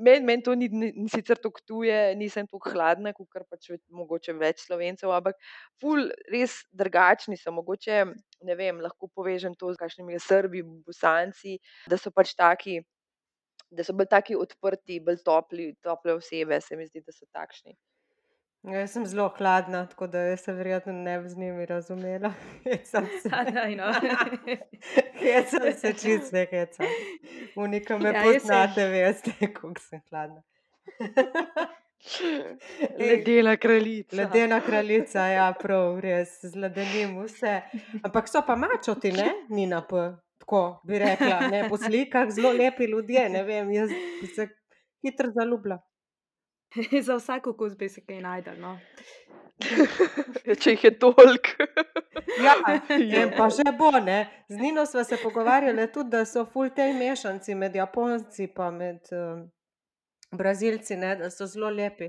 Meni 0.00 0.24
men 0.24 0.40
to 0.40 0.54
ni, 0.56 0.68
ni 0.72 1.08
sicer 1.12 1.36
tako 1.36 1.60
tuje, 1.66 1.96
nisem 2.16 2.46
tako 2.48 2.70
hladna, 2.72 3.12
kot 3.12 3.42
pač 3.50 3.68
mogoče 3.92 4.32
več 4.38 4.62
slovencev, 4.64 5.10
ampak 5.12 5.36
ful, 5.82 6.06
res 6.32 6.62
drugačni 6.72 7.36
so. 7.36 7.52
Mogoče 7.52 7.98
ne 8.48 8.56
vem, 8.56 8.80
lahko 8.80 9.10
povežem 9.12 9.56
to 9.60 9.72
z 9.74 9.80
kakšnimi 9.82 10.16
srbi, 10.22 10.62
bosanci, 10.86 11.58
da 11.90 11.98
so 12.00 12.14
pač 12.14 12.32
taki 12.38 12.78
da 13.70 13.84
so 13.84 13.94
bolj 13.96 14.08
taki 14.10 14.36
odprti, 14.36 14.98
bolj 15.04 15.22
topli, 15.24 15.70
tople 15.82 16.14
osebe, 16.18 16.60
se 16.60 16.76
mi 16.76 16.86
zdi, 16.86 17.02
da 17.06 17.12
so 17.14 17.26
takšni. 17.32 17.76
Ja, 18.62 18.82
jaz 18.82 18.92
sem 18.92 19.06
zelo 19.08 19.28
hladna, 19.38 19.86
tako 19.88 20.06
da 20.06 20.36
se 20.36 20.52
verjetno 20.52 20.92
ne 20.92 21.18
bi 21.20 21.28
z 21.28 21.38
njimi 21.38 21.66
razumela. 21.66 22.32
Hecam 22.64 23.06
se. 23.22 23.30
No. 23.76 23.92
Hecam 25.22 25.72
se 25.78 25.92
čist 25.92 26.32
ne 26.32 26.46
hecam. 26.50 26.86
Unika 27.56 27.98
me 27.98 28.12
ja, 28.12 28.22
poznate, 28.22 28.86
veste, 28.86 29.32
kako 29.54 29.72
sem 29.80 30.00
hladna. 30.10 30.42
Ledena 32.98 33.56
kraljica. 33.56 34.16
Ledena 34.16 34.60
kraljica, 34.60 35.26
ja, 35.26 35.52
prav, 35.60 36.00
res, 36.00 36.40
z 36.42 36.56
ledenim 36.56 37.22
vse. 37.24 37.60
Ampak 38.02 38.28
so 38.28 38.42
pa 38.46 38.56
mačoti, 38.56 39.12
ne? 39.12 39.32
Ni 39.48 39.66
na 39.66 39.80
P 39.86 39.96
tako 40.40 40.80
bi 40.88 40.98
rekla, 40.98 41.40
ne, 41.52 41.66
po 41.68 41.76
slikah 41.76 42.30
zelo 42.30 42.52
lepi 42.52 42.84
ljudje. 42.84 43.28
Vem, 43.46 43.70
jaz 43.70 43.90
se 44.34 44.48
hitro 45.04 45.30
zaljubila. 45.30 45.78
Za 47.06 47.16
vsako 47.16 47.56
kos 47.56 47.76
bi 47.76 47.88
se 47.88 48.00
kaj 48.06 48.20
najdel. 48.20 48.60
No. 48.60 48.78
Ja, 50.46 50.54
če 50.54 50.72
jih 50.74 50.84
je 50.84 50.90
toliko. 50.98 51.66
ja, 52.46 52.54
pa 53.36 53.48
že 53.52 53.72
bo. 53.78 53.90
Ne. 54.00 54.44
Z 54.48 54.56
Nino 54.56 54.86
smo 54.86 55.04
se 55.04 55.18
pogovarjali 55.22 55.92
tudi, 55.92 56.10
da 56.10 56.24
so 56.24 56.46
full 56.46 56.70
tej 56.76 56.94
mešanci 56.96 57.54
med 57.54 57.76
Japonci 57.76 58.48
in 58.48 58.76
med 58.76 59.12
uh, 59.12 59.42
Brazilci, 60.32 60.96
ne, 60.96 61.16
da 61.16 61.30
so 61.30 61.46
zelo 61.46 61.70
lepi. 61.70 62.08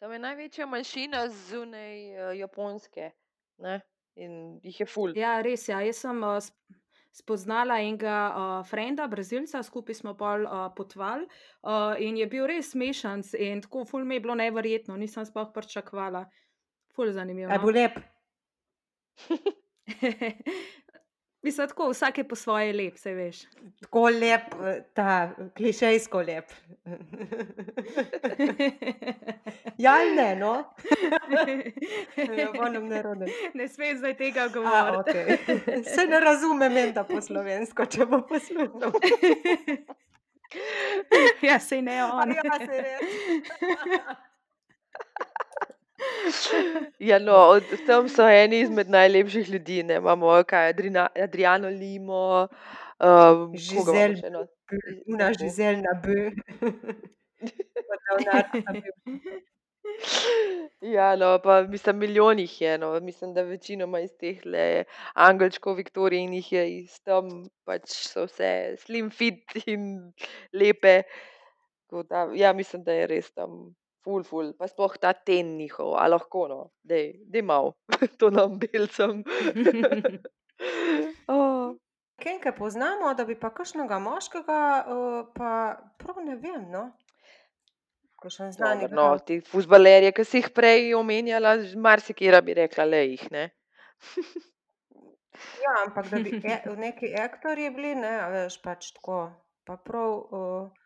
Tam 0.00 0.12
je 0.12 0.18
največja 0.18 0.66
manjšina 0.66 1.28
zunaj 1.28 1.96
uh, 2.16 2.38
Japonske. 2.38 3.10
Ne? 3.58 3.80
In 4.16 4.60
jih 4.62 4.80
je 4.80 4.86
ful. 4.86 5.16
Ja, 5.16 5.40
res 5.42 5.68
je. 5.68 5.72
Ja. 5.72 5.80
Jaz 5.80 6.02
sem 6.04 6.22
uh, 6.22 6.38
spoznala 7.12 7.80
enega 7.82 8.18
uh, 8.30 8.66
frenda, 8.66 9.06
brazilca, 9.10 9.62
skupaj 9.62 9.94
smo 9.94 10.14
pol 10.18 10.46
uh, 10.46 10.68
potovali 10.76 11.26
uh, 11.26 11.94
in 11.98 12.16
je 12.16 12.26
bil 12.30 12.46
res 12.46 12.70
smešen 12.74 13.24
in 13.38 13.62
tako 13.64 13.84
ful 13.84 14.04
mi 14.04 14.14
je 14.18 14.24
bilo 14.26 14.34
neverjetno, 14.34 14.96
nisem 14.96 15.26
sploh 15.26 15.50
pričakovala. 15.54 16.24
Ful 16.94 17.12
zanimivo. 17.12 17.50
Je 17.50 17.58
no. 17.58 17.64
bil 17.64 17.74
lep. 17.74 17.98
Mislim, 21.42 21.68
tako 21.68 21.88
vsak 21.90 22.18
je 22.18 22.28
po 22.28 22.36
svoje 22.36 22.72
lep, 22.72 22.96
se 22.96 23.14
veš. 23.14 23.42
Tako 23.80 24.08
lep, 24.08 24.54
ta 24.94 25.30
klišejsko 25.56 26.18
lep. 26.18 26.44
ja, 29.78 29.94
ne, 30.16 30.36
no. 30.36 30.54
ja, 32.16 32.70
ne, 32.80 33.26
ne 33.54 33.68
smeš 33.68 33.98
zdaj 33.98 34.16
tega 34.16 34.48
govoriti. 34.48 35.18
Okay. 35.18 35.84
Se 35.94 36.06
ne 36.06 36.20
razume, 36.20 36.68
menda 36.68 37.04
po 37.04 37.20
slovensko, 37.20 37.86
če 37.86 38.06
bo 38.06 38.20
poslušal. 38.28 38.92
ja, 41.48 41.58
se 41.58 41.82
ne 41.82 42.04
on. 42.04 42.34
ja, 42.34 42.58
se. 42.66 42.96
Ja, 46.98 47.18
no, 47.18 47.60
tam 47.86 48.08
so 48.08 48.28
eni 48.28 48.60
izmed 48.60 48.90
najlepših 48.90 49.48
ljudi. 49.48 49.82
Ne? 49.82 49.96
Imamo 49.96 50.42
kaj, 50.48 50.72
Adriano 51.22 51.68
Limo, 51.68 52.48
um, 53.00 53.56
Žizel, 53.56 54.14
no? 54.32 54.46
Una 55.06 55.32
Žizel 55.32 55.82
na 55.82 56.00
B. 56.02 56.30
Ja, 60.80 61.16
no, 61.16 61.38
pa 61.42 61.62
mislim, 61.62 61.98
milijonih 61.98 62.60
je. 62.60 62.78
No. 62.78 63.00
Mislim, 63.00 63.34
da 63.34 63.42
večinoma 63.42 64.00
iz 64.00 64.10
teh 64.20 64.46
le 64.46 64.84
angelčkov, 65.14 65.76
Viktorijinih 65.76 66.52
je 66.52 66.64
iz 66.78 67.00
tam, 67.04 67.28
pač 67.64 67.90
so 68.08 68.24
vse 68.28 68.76
slim 68.78 69.10
fit 69.10 69.56
in 69.66 70.12
lepe. 70.52 71.02
Da, 72.08 72.28
ja, 72.34 72.52
mislim, 72.52 72.84
da 72.84 72.92
je 72.92 73.06
res 73.06 73.32
tam 73.32 73.74
ful, 74.04 74.24
ful, 74.24 74.52
pa 74.58 74.68
sploh 74.70 74.96
ta 75.00 75.12
ten 75.12 75.56
njihov, 75.58 75.94
a 76.00 76.06
lahko 76.08 76.46
no, 76.48 76.60
da 76.82 76.96
je 76.96 77.42
mal, 77.42 77.74
to 78.18 78.30
nam 78.30 78.58
belcem. 78.58 79.22
oh. 81.34 81.76
Kaj 82.20 82.52
poznamo, 82.52 83.14
da 83.16 83.24
bi 83.24 83.32
pa 83.40 83.48
kakšnega 83.48 83.96
moškega, 83.98 84.62
uh, 84.92 85.20
pa 85.32 85.52
prav 85.96 86.18
ne 86.24 86.36
vem. 86.36 86.66
No? 86.68 86.90
Dobar, 88.20 88.90
no, 88.92 89.06
ti 89.24 89.38
fusbalerje, 89.40 90.10
ki 90.12 90.24
si 90.28 90.42
jih 90.42 90.50
prej 90.52 90.90
omenjala, 90.98 91.54
marsikera 91.80 92.42
bi 92.44 92.52
rekla, 92.58 92.84
le 92.84 93.00
jih. 93.06 93.22
ja, 95.62 95.72
ampak 95.86 96.10
da 96.10 96.20
bi 96.20 96.36
e, 96.44 96.58
neki 96.84 97.14
aktori 97.16 97.70
bili, 97.72 97.94
ne, 97.96 98.12
veš 98.34 98.58
pač 98.60 98.90
tako. 98.98 99.22
Pa 99.64 99.78
prav, 99.80 100.18
uh, 100.36 100.79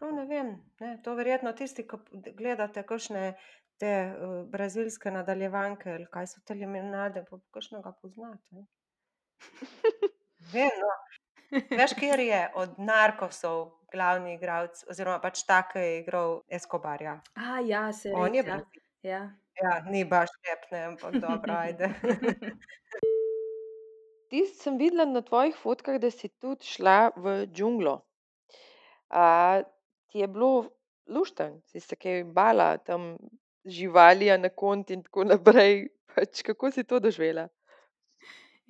Prav 0.00 0.12
ne 0.16 0.24
vem. 0.26 0.54
Ne, 0.80 0.94
to 1.04 1.14
verjetno 1.14 1.52
tisti, 1.52 1.84
ki 1.88 2.32
gledate 2.38 2.82
kakšne 2.88 3.24
te 3.80 3.90
uh, 4.08 4.36
brazilske 4.48 5.12
nadaljevanke 5.12 5.92
ali 5.92 6.06
kaj 6.12 6.30
so 6.32 6.40
te 6.46 6.56
limonade, 6.56 7.24
pa 7.28 7.36
kakšnega 7.56 7.92
poznate. 8.00 8.64
Vem, 10.54 10.72
no. 10.80 10.94
Veš, 11.50 11.94
kjer 11.98 12.20
je 12.24 12.40
od 12.62 12.78
narkosov 12.78 13.60
glavni 13.92 14.34
igralec, 14.36 14.84
oziroma 14.88 15.18
pač 15.20 15.42
tak, 15.44 15.72
ki 15.74 15.82
je 15.84 15.94
igral 16.00 16.36
Escobarja. 16.48 17.18
A, 17.34 17.58
ja, 17.66 17.88
se 17.92 18.12
On 18.14 18.34
je 18.34 18.44
res, 18.46 18.64
bil. 18.72 18.82
ja. 19.02 19.20
Ja. 19.20 19.22
Ja, 19.60 19.72
ni 19.90 20.04
baš 20.08 20.30
lep, 20.46 20.62
ne, 20.72 20.84
ampak 20.92 21.16
dobro, 21.20 21.52
ajde. 21.52 21.90
Ti 24.30 24.44
sem 24.46 24.78
videla 24.78 25.04
na 25.04 25.20
tvojih 25.26 25.56
fotkah, 25.58 25.98
da 26.00 26.08
si 26.14 26.30
tudi 26.40 26.64
šla 26.64 27.10
v 27.16 27.34
džunglo. 27.50 27.98
A, 29.10 29.24
ti 30.10 30.18
je 30.18 30.28
bilo 30.28 30.68
lušten, 31.08 31.60
si 31.66 31.80
se 31.80 31.96
kaj 31.96 32.24
bala 32.24 32.76
tam 32.78 33.16
živali, 33.64 34.30
na 34.38 34.48
konti 34.48 34.94
in 34.94 35.02
tako 35.02 35.24
naprej. 35.24 35.88
Pač, 36.14 36.42
kako 36.42 36.70
si 36.74 36.84
to 36.84 36.98
doživela? 36.98 37.48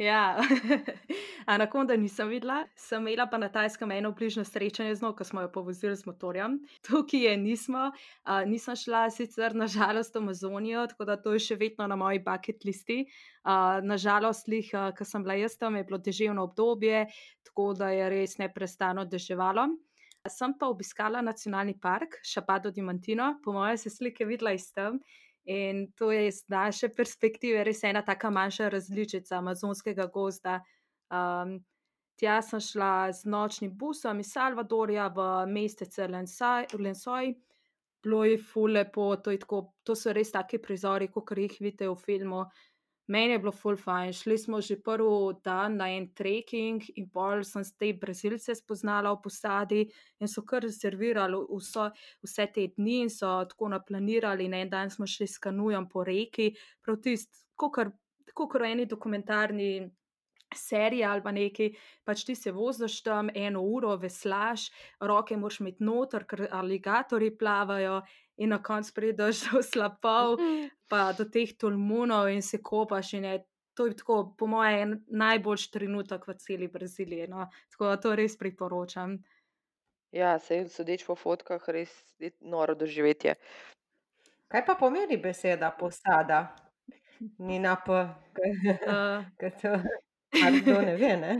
Ja, 0.00 0.40
anakonda 1.52 1.96
nisem 1.96 2.30
videla, 2.32 2.62
sem 2.76 3.02
imela 3.04 3.26
pa 3.28 3.36
na 3.38 3.50
Tajskem 3.52 3.90
eno 3.92 4.14
bližnjo 4.16 4.46
srečanje 4.48 4.94
z 4.96 5.04
njo, 5.04 5.10
ko 5.16 5.24
smo 5.28 5.42
jo 5.44 5.50
povozili 5.52 5.96
z 5.96 6.06
motorjem. 6.08 6.54
Tukaj 6.88 7.20
je 7.26 7.34
nismo, 7.36 7.90
uh, 7.90 8.40
nisem 8.48 8.76
šla 8.80 9.02
sicer 9.12 9.52
nažalost 9.54 10.16
v 10.16 10.22
Amazonijo, 10.22 10.86
tako 10.88 11.04
da 11.04 11.18
to 11.20 11.34
je 11.36 11.42
še 11.50 11.58
vedno 11.60 11.84
na 11.84 12.00
moji 12.00 12.22
bucket 12.24 12.64
listi. 12.64 13.02
Uh, 13.44 13.84
nažalost, 13.84 14.48
uh, 14.48 14.88
ko 14.96 15.04
sem 15.04 15.26
bila 15.26 15.36
jaz 15.36 15.58
tam, 15.60 15.76
je 15.76 15.84
bilo 15.84 16.00
deževno 16.00 16.48
obdobje, 16.48 17.04
tako 17.44 17.74
da 17.76 17.92
je 17.92 18.08
res 18.08 18.38
neprestano 18.40 19.04
deževalo. 19.04 19.68
Sem 20.28 20.52
pa 20.58 20.68
obiskala 20.68 21.22
nacionalni 21.24 21.78
park 21.80 22.18
Šapado 22.22 22.70
Dimantino, 22.70 23.38
po 23.44 23.52
mojem 23.52 23.78
se 23.78 23.90
slike 23.90 24.24
videla 24.24 24.52
iz 24.52 24.72
tam. 24.72 24.98
In 25.44 25.86
to 25.96 26.12
je 26.12 26.26
iz 26.28 26.42
naše 26.48 26.90
perspektive 26.92 27.64
res 27.64 27.80
ena 27.84 28.02
tako 28.04 28.30
manjša 28.30 28.68
različica 28.68 29.38
amazonskega 29.38 30.06
gozda. 30.12 30.58
Um, 31.10 31.56
tja 32.20 32.42
sem 32.44 32.60
šla 32.60 33.12
z 33.16 33.24
nočnim 33.24 33.72
busom 33.76 34.20
iz 34.20 34.32
Salvadorja 34.34 35.08
v 35.08 35.30
mestece 35.48 36.08
Lensoj, 36.08 37.32
bilo 38.04 38.24
je 38.24 38.36
fulepo, 38.38 39.16
to, 39.16 39.32
to 39.82 39.96
so 39.96 40.12
res 40.12 40.32
taki 40.32 40.58
prizori, 40.58 41.08
kot 41.08 41.32
jih 41.36 41.56
vidite 41.60 41.88
v 41.88 41.96
filmu. 41.96 42.44
Meni 43.10 43.32
je 43.32 43.38
bilo 43.42 43.50
full 43.52 43.76
fajn. 43.76 44.12
Šli 44.14 44.36
smo 44.38 44.60
že 44.62 44.76
prvi 44.82 45.34
dan 45.44 45.76
na 45.76 45.88
en 45.90 46.06
trekking, 46.14 46.84
in 46.94 47.08
pol 47.10 47.42
sem 47.44 47.64
te 47.78 47.92
brazilce 47.92 48.54
spoznala 48.54 49.10
v 49.16 49.22
posadi 49.24 49.80
in 50.20 50.30
so 50.30 50.44
kar 50.46 50.62
rezervirali 50.62 51.40
vso, 51.50 51.88
vse 52.22 52.46
te 52.54 52.68
dni 52.76 53.00
in 53.06 53.10
so 53.10 53.32
tako 53.50 53.72
naplanirali. 53.74 54.48
Na 54.48 54.62
en 54.62 54.70
dan 54.70 54.90
smo 54.90 55.06
šli 55.06 55.26
s 55.26 55.42
kanujem 55.42 55.88
po 55.90 56.04
reki, 56.06 56.52
prav 56.84 57.00
tisti, 57.02 57.42
kot 57.58 58.54
v 58.60 58.70
eni 58.70 58.86
dokumentarni. 58.86 59.90
Serija 60.56 61.12
ali 61.12 61.22
pa 61.22 61.32
nekaj, 61.32 61.70
pač 62.04 62.24
ti 62.26 62.34
se 62.34 62.52
voziš 62.52 63.02
tam 63.06 63.28
eno 63.34 63.62
uro, 63.62 63.96
veslaš, 63.96 64.70
roke 65.00 65.36
moraš 65.36 65.60
imeti 65.60 65.84
noter, 65.84 66.26
ker 66.26 66.48
aligatori 66.50 67.30
plavajo, 67.38 68.00
in 68.40 68.48
na 68.48 68.62
koncu 68.62 68.94
prideš 68.94 69.44
do 69.52 69.62
slapov, 69.62 70.38
pa 70.88 71.12
do 71.12 71.28
teh 71.28 71.52
tolmunov 71.58 72.30
in 72.32 72.42
se 72.42 72.62
kopaš. 72.62 73.12
In 73.18 73.24
je, 73.24 73.34
to 73.76 73.86
je 73.86 73.96
tako, 73.96 74.34
po 74.38 74.46
mojem, 74.46 74.96
najboljši 75.06 75.72
trenutek 75.72 76.26
v 76.26 76.38
celi 76.40 76.68
Braziliji. 76.68 77.28
No? 77.28 77.50
Tako 77.70 77.92
da 77.92 78.00
to 78.00 78.14
res 78.16 78.38
priporočam. 78.38 79.18
Ja, 80.10 80.38
se 80.38 80.56
jim 80.56 80.68
sodeč 80.68 81.04
po 81.06 81.14
fotkah, 81.14 81.68
res 81.68 81.92
je 82.18 82.32
noro 82.40 82.74
doživetje. 82.74 83.36
Kaj 84.50 84.64
pa 84.66 84.74
pomeni 84.74 85.20
beseda 85.22 85.70
posada? 85.70 86.48
Ni 87.38 87.60
na 87.60 87.76
P, 87.76 87.92
kaj 90.34 90.60
to 90.64 90.80
ne 90.86 90.96
ve. 90.96 91.12
Ne? 91.16 91.32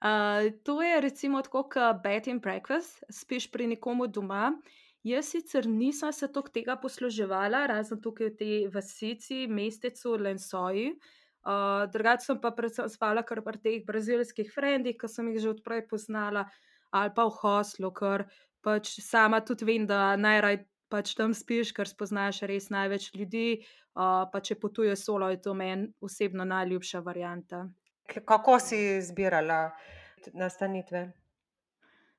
Uh, 0.00 0.48
to 0.66 0.82
je 0.82 1.00
recimo 1.00 1.42
tako, 1.42 1.66
kot 1.72 2.02
bed 2.02 2.28
and 2.28 2.42
breakfast, 2.42 3.04
spiš 3.10 3.50
pri 3.50 3.66
nekomu 3.74 4.06
doma. 4.06 4.52
Jaz 5.06 5.28
sicer 5.30 5.68
nisem 5.70 6.12
se 6.12 6.26
toliko 6.32 6.50
tega 6.50 6.74
posluževala, 6.82 7.66
razen 7.70 8.00
tukaj 8.02 8.32
v 8.32 8.36
tej 8.36 8.54
vasici, 8.74 9.46
mestecu 9.46 10.16
Lensoji. 10.18 10.88
Uh, 11.46 11.86
drugače 11.92 12.26
sem 12.26 12.40
pa 12.42 12.50
predvsem 12.50 12.88
spala 12.90 13.22
kar 13.22 13.38
pri 13.46 13.60
teh 13.62 13.84
brazilskih 13.86 14.50
frendih, 14.50 14.96
ki 14.98 15.08
sem 15.08 15.28
jih 15.30 15.44
že 15.44 15.52
odprej 15.54 15.84
poznala, 15.86 16.42
ali 16.90 17.14
pa 17.14 17.28
v 17.28 17.36
hoslu, 17.38 17.92
ker 17.94 18.26
pač 18.66 18.96
sama 18.98 19.38
tudi 19.46 19.68
vem, 19.68 19.86
da 19.86 20.16
najraj 20.18 20.64
pač 20.88 21.14
tam 21.18 21.34
spiš, 21.34 21.72
ker 21.76 21.88
spoznaš 21.88 22.42
res 22.50 22.70
največ 22.70 23.10
ljudi. 23.14 23.48
Uh, 23.96 24.26
pa 24.32 24.42
če 24.44 24.58
potuješ 24.60 25.06
solo, 25.08 25.30
je 25.32 25.40
to 25.40 25.54
meni 25.56 25.88
osebno 26.04 26.44
najljubša 26.44 27.00
varianta. 27.00 27.64
Kako 28.06 28.58
si 28.60 28.80
izbirala 28.98 29.70
nastanitve? 30.36 31.06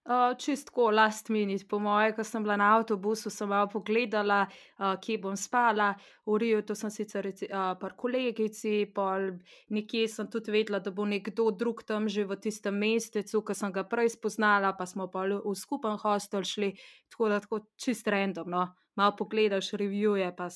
Uh, 0.07 0.37
čistko 0.39 0.91
last 0.91 1.29
minute, 1.29 1.65
po 1.67 1.81
mojem, 1.83 2.13
ko 2.15 2.23
sem 2.23 2.43
bila 2.43 2.55
na 2.55 2.69
avtobusu, 2.77 3.27
sem 3.27 3.49
malo 3.51 3.67
pogledala, 3.67 4.45
uh, 4.79 4.93
kje 5.03 5.17
bom 5.19 5.35
spala. 5.35 5.89
V 6.23 6.37
Riju, 6.39 6.61
to 6.63 6.75
sem 6.79 6.93
sicer 6.95 7.27
uh, 7.27 7.73
par 7.75 7.91
kolegici, 7.99 8.85
pol 8.95 9.33
nekje 9.67 10.05
sem 10.07 10.29
tudi 10.31 10.53
vedela, 10.55 10.79
da 10.79 10.93
bo 10.95 11.03
nekdo 11.03 11.49
drug 11.51 11.83
tam 11.83 12.07
že 12.07 12.23
v 12.23 12.39
tistem 12.39 12.79
mestecu, 12.79 13.43
ki 13.43 13.51
sem 13.51 13.75
ga 13.75 13.83
prej 13.83 14.15
spoznala, 14.15 14.71
pa 14.79 14.87
smo 14.87 15.09
pa 15.11 15.27
v 15.27 15.51
skupen 15.51 15.99
hostel 15.99 16.47
šli, 16.47 16.71
tako 17.11 17.27
da 17.27 17.43
tako 17.43 17.59
čist 17.75 18.07
random. 18.07 18.47
No? 18.47 18.63
Malo 18.95 19.11
pogledaš, 19.19 19.75
revije, 19.75 20.31
pa 20.31 20.47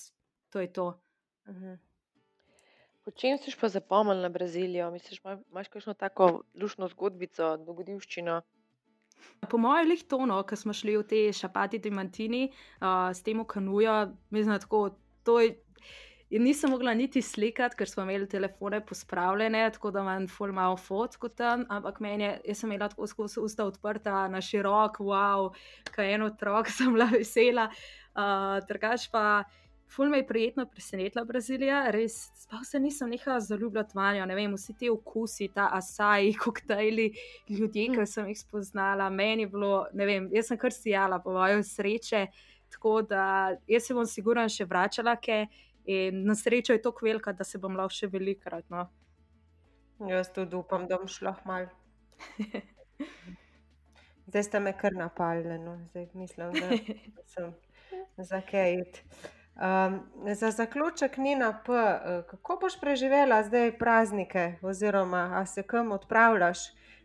to 0.47 0.63
je 0.63 0.71
to. 0.71 0.95
-huh. 1.47 1.77
Po 3.03 3.11
čem 3.11 3.37
si 3.37 3.51
pa 3.59 3.67
zapomnil 3.67 4.21
na 4.21 4.29
Brazilijo? 4.29 4.91
Misliš, 4.91 5.21
imaš 5.51 5.67
kakšno 5.67 5.93
tako 5.93 6.43
lušno 6.55 6.87
zgodbico, 6.87 7.57
dogodivščino? 7.57 8.41
Po 9.49 9.57
mojem, 9.57 9.91
je 9.91 10.07
to, 10.07 10.25
no, 10.25 10.41
ko 10.43 10.55
smo 10.55 10.73
šli 10.73 10.97
v 10.97 11.03
te 11.07 11.23
šapati, 11.33 11.81
ti 11.81 11.91
mantini, 11.91 12.47
uh, 12.81 13.09
s 13.13 13.23
tem 13.23 13.43
kanujo, 13.45 14.11
mislim, 14.29 14.59
tako. 14.59 14.91
In 16.31 16.45
nisem 16.47 16.71
mogla 16.71 16.93
niti 16.95 17.19
slikati, 17.21 17.75
ker 17.75 17.89
smo 17.91 18.05
imeli 18.05 18.27
telefone 18.29 18.79
pospravljene, 18.87 19.65
tako 19.75 19.89
da 19.91 19.99
imam 19.99 20.29
full 20.31 20.53
malo 20.55 20.77
fotko 20.79 21.27
tam, 21.27 21.65
ampak 21.69 21.99
meni 21.99 22.23
je, 22.23 22.29
jaz 22.47 22.61
sem 22.61 22.71
imela 22.71 22.87
tako 22.89 23.07
skozi 23.07 23.41
usta 23.43 23.65
odprta, 23.67 24.29
na 24.31 24.39
širok, 24.41 25.01
wow, 25.03 25.49
kaj 25.91 26.13
en 26.13 26.23
otrok, 26.29 26.71
sem 26.77 26.93
bila 26.95 27.09
vesela. 27.11 27.67
Uh, 28.15 28.61
drugač 28.67 29.09
pa. 29.11 29.43
Ful 29.91 30.09
me 30.09 30.17
je 30.17 30.27
prijetno 30.27 30.65
presenetila 30.65 31.25
Brazilija, 31.27 31.81
res 31.91 32.13
sploh 32.39 32.61
se 32.63 32.79
nisem 32.79 33.09
nehala 33.11 33.39
zaljubljati 33.43 33.91
vanjo. 33.95 34.25
Ne 34.25 34.35
vem, 34.35 34.53
vsi 34.55 34.75
ti 34.79 34.89
okusi, 34.89 35.49
ta 35.51 35.67
asaj, 35.75 36.31
koktejli, 36.43 37.09
ljudje, 37.49 37.89
ki 37.97 38.05
sem 38.07 38.29
jih 38.31 38.39
spoznala, 38.39 39.09
meni 39.09 39.43
je 39.43 39.49
bilo, 39.51 39.73
ne 39.93 40.07
vem, 40.07 40.29
jaz 40.31 40.47
sem 40.47 40.59
kar 40.61 40.71
sijala 40.71 41.19
po 41.19 41.33
mojem 41.35 41.63
sreče. 41.63 42.27
Tako 42.71 43.01
da 43.01 43.25
jaz 43.67 43.89
se 43.89 43.97
bom 43.97 44.07
sigurno 44.07 44.45
še 44.47 44.63
vračala, 44.65 45.17
ke, 45.19 45.41
in 45.83 46.23
na 46.23 46.37
srečo 46.39 46.77
je 46.77 46.81
to 46.85 46.93
kvelka, 46.95 47.33
da 47.35 47.43
se 47.43 47.59
bom 47.59 47.75
lahko 47.75 47.97
še 47.97 48.07
velikrat. 48.13 48.63
No. 48.71 48.85
Jaz 50.07 50.31
tudi 50.31 50.55
upam, 50.55 50.87
da 50.87 51.01
bom 51.01 51.11
šla 51.11 51.35
mal. 51.45 51.67
Zdaj 54.31 54.47
ste 54.47 54.63
me 54.63 54.71
kar 54.77 54.95
napalili, 54.95 55.59
no. 55.59 55.75
zdaj 55.91 56.07
mislim, 56.15 56.55
da 56.55 57.27
sem 57.27 57.51
za 58.23 58.39
kaj. 58.47 58.79
Um, 59.55 59.99
za 60.33 60.51
zaključek, 60.51 61.17
Nina, 61.17 61.59
P, 61.65 61.73
eh, 61.73 62.23
kako 62.29 62.57
boš 62.61 62.79
preživela 62.79 63.43
zdaj 63.43 63.77
praznike, 63.77 64.53
oziroma 64.61 65.45
se 65.45 65.63
kam 65.63 65.91
odpravljaš, 65.91 66.59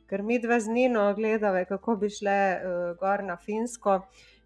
ker 0.06 0.22
mi 0.22 0.38
dve 0.38 0.60
z 0.60 0.68
Nino 0.68 1.14
gledamo, 1.14 1.64
kako 1.68 1.96
bi 1.96 2.10
šle 2.10 2.56
uh, 2.56 2.98
gor 2.98 3.24
na 3.24 3.36
Finsko, 3.36 4.00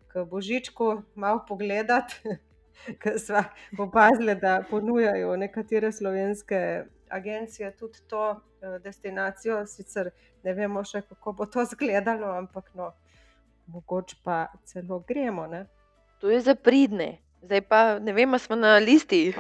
k 0.09 0.25
Božičku, 0.25 1.03
malo 1.15 1.45
pogledati, 1.49 2.15
ker 3.03 3.21
smo 3.21 3.45
opazili, 3.79 4.35
da 4.35 4.63
ponujajo 4.71 5.37
nekatere 5.37 5.93
slovenske 5.93 6.85
agencije 7.09 7.77
tudi 7.77 7.99
to 8.09 8.31
uh, 8.31 8.83
destinacijo. 8.83 9.67
Sicer 9.67 10.11
ne 10.43 10.55
vemo 10.55 10.85
še, 10.85 11.03
kako 11.03 11.33
bo 11.33 11.47
to 11.47 11.63
izgledalo, 11.63 12.33
ampak 12.33 12.75
no, 12.75 12.93
mogoče 13.67 14.17
pa 14.25 14.47
celo 14.65 15.05
gremo. 15.09 15.47
Ne? 15.47 15.67
To 16.21 16.31
je 16.31 16.41
za 16.41 16.55
pridne. 16.55 17.19
Zdaj 17.43 17.61
pa 17.61 17.99
ne 17.99 18.13
vem, 18.13 18.39
smo 18.39 18.57
na 18.57 18.77
listi, 18.79 19.33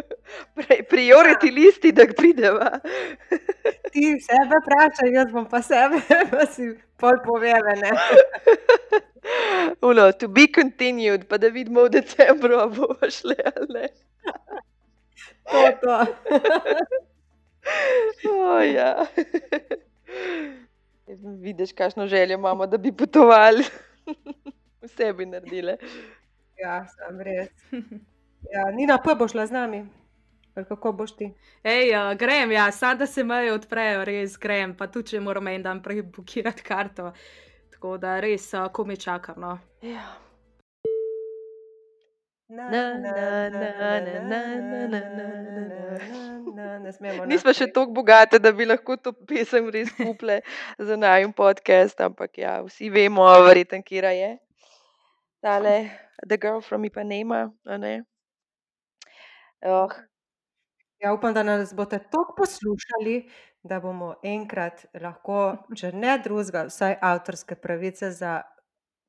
prioriti 0.90 1.50
listi, 1.50 1.92
da 1.92 2.06
prideva. 2.16 2.70
Ti 3.92 4.04
sebe 4.20 4.60
vprašaj, 4.62 5.12
jaz 5.12 5.32
bom 5.32 5.44
pa 5.48 5.62
sebe, 5.62 6.00
pa 6.32 6.46
si 6.48 6.72
pol 6.96 7.20
povedane. 7.24 7.92
Uno, 9.82 10.12
to 10.12 10.28
be 10.28 10.46
continued, 10.54 11.26
pa 11.28 11.36
da 11.38 11.48
vidimo 11.52 11.84
v 11.84 11.98
decembru, 11.98 12.60
bo 12.72 12.96
šle 13.10 13.36
ali 13.52 13.68
ne. 13.74 13.88
To, 15.50 15.62
to. 15.82 15.96
oh, 18.32 18.62
ja. 18.64 19.06
Vidiš, 21.42 21.72
kakšno 21.72 22.06
željo 22.06 22.34
imamo, 22.34 22.66
da 22.66 22.78
bi 22.78 22.92
potovali. 22.92 23.64
Vse 24.82 25.12
bi 25.12 25.26
naredili. 25.26 25.76
Ja, 26.60 26.86
sem 26.88 27.20
res. 27.20 27.50
Ja, 28.52 28.70
Nina, 28.70 28.98
pa 29.02 29.14
boš 29.14 29.32
šla 29.32 29.46
z 29.46 29.52
nami. 29.52 29.80
Kako 30.54 30.92
boš 30.92 31.16
ti? 31.16 31.26
Ej, 31.64 31.90
uh, 31.92 32.12
grem, 32.18 32.52
ja, 32.52 32.72
sad 32.72 32.98
da 32.98 33.06
se 33.06 33.24
meje 33.24 33.52
odprejo, 33.52 34.04
res 34.04 34.38
grem, 34.38 34.76
pa 34.76 34.86
tudi 34.86 35.12
če 35.12 35.20
moram 35.20 35.48
en 35.52 35.62
dan 35.62 35.82
prej 35.82 36.02
blokirati 36.02 36.62
karto. 36.62 37.10
Tako 37.74 37.98
da 38.00 38.20
res, 38.20 38.46
uh, 38.54 38.68
ko 38.72 38.86
me 38.88 38.96
čakam. 38.96 39.40
No. 39.40 39.58
Ja. 39.82 40.06
Nismo 47.26 47.52
še 47.52 47.66
tako 47.66 47.90
bogate, 47.92 48.38
da 48.38 48.52
bi 48.54 48.64
lahko 48.64 48.96
to 48.96 49.12
pesem 49.12 49.68
res 49.74 49.90
kupile 49.98 50.40
za 50.78 50.96
najmen 50.96 51.34
podcast, 51.34 52.00
ampak 52.00 52.38
ja, 52.38 52.60
vsi 52.62 52.88
vemo, 52.94 53.26
verjetno, 53.44 53.82
kje 53.82 54.14
je. 54.14 54.30
Tale, 55.46 55.90
The 56.28 56.36
Girl 56.36 56.60
from 56.60 56.84
Ipanema. 56.84 57.52
Oh. 59.62 59.88
Ja, 60.98 61.12
upam, 61.14 61.34
da 61.34 61.42
nas 61.42 61.74
boste 61.74 61.98
toliko 61.98 62.34
poslušali, 62.36 63.30
da 63.62 63.80
bomo 63.80 64.14
enkrat 64.22 64.86
lahko, 65.02 65.56
če 65.76 65.92
ne 65.92 66.16
drugega, 66.24 66.64
vsaj 66.66 66.96
avtorske 67.02 67.54
pravice 67.54 68.10
za 68.10 68.40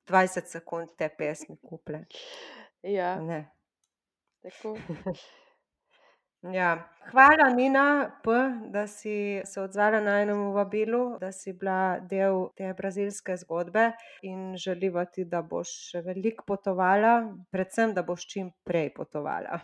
20 0.07 0.45
sekund 0.51 0.93
te 0.97 1.09
pesmi 1.17 1.57
kupili. 1.57 2.05
Ja, 2.83 3.15
Ne. 3.21 3.49
tako. 4.43 4.77
Ja. 6.41 6.89
Hvala, 7.11 7.49
Nina 7.49 8.11
P., 8.23 8.29
da 8.71 8.87
si 8.87 9.41
se 9.45 9.61
odzvala 9.61 9.99
najinemu 9.99 10.51
vabilu, 10.53 11.17
da 11.19 11.31
si 11.31 11.53
bila 11.53 11.99
del 11.99 12.49
te 12.55 12.73
brazilske 12.77 13.37
zgodbe 13.37 13.91
in 14.21 14.57
želiva 14.57 15.05
ti, 15.05 15.25
da 15.25 15.41
boš 15.41 15.71
še 15.91 16.01
veliko 16.05 16.43
potovala, 16.47 17.13
predvsem, 17.51 17.95
da 17.95 18.03
boš 18.03 18.27
čim 18.27 18.51
prej 18.67 18.91
potovala. 18.93 19.59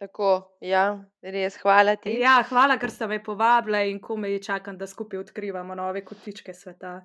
Tako, 0.00 0.30
ja, 0.60 0.86
res, 1.22 1.60
hvala 1.62 1.94
ti. 1.96 2.16
Ja, 2.20 2.40
hvala, 2.48 2.78
ker 2.80 2.90
ste 2.90 3.06
me 3.06 3.20
povabili 3.22 3.92
in 3.92 4.00
komaj 4.02 4.40
čakam, 4.42 4.78
da 4.78 4.88
skupaj 4.90 5.22
odkrivamo 5.22 5.76
nove 5.78 6.02
kotičke 6.04 6.54
sveta. 6.54 6.98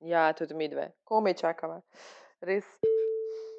Ja, 0.00 0.30
tudi 0.32 0.54
midve, 0.54 0.92
komaj 1.04 1.36
čakava. 1.42 1.82
Res. 2.40 2.78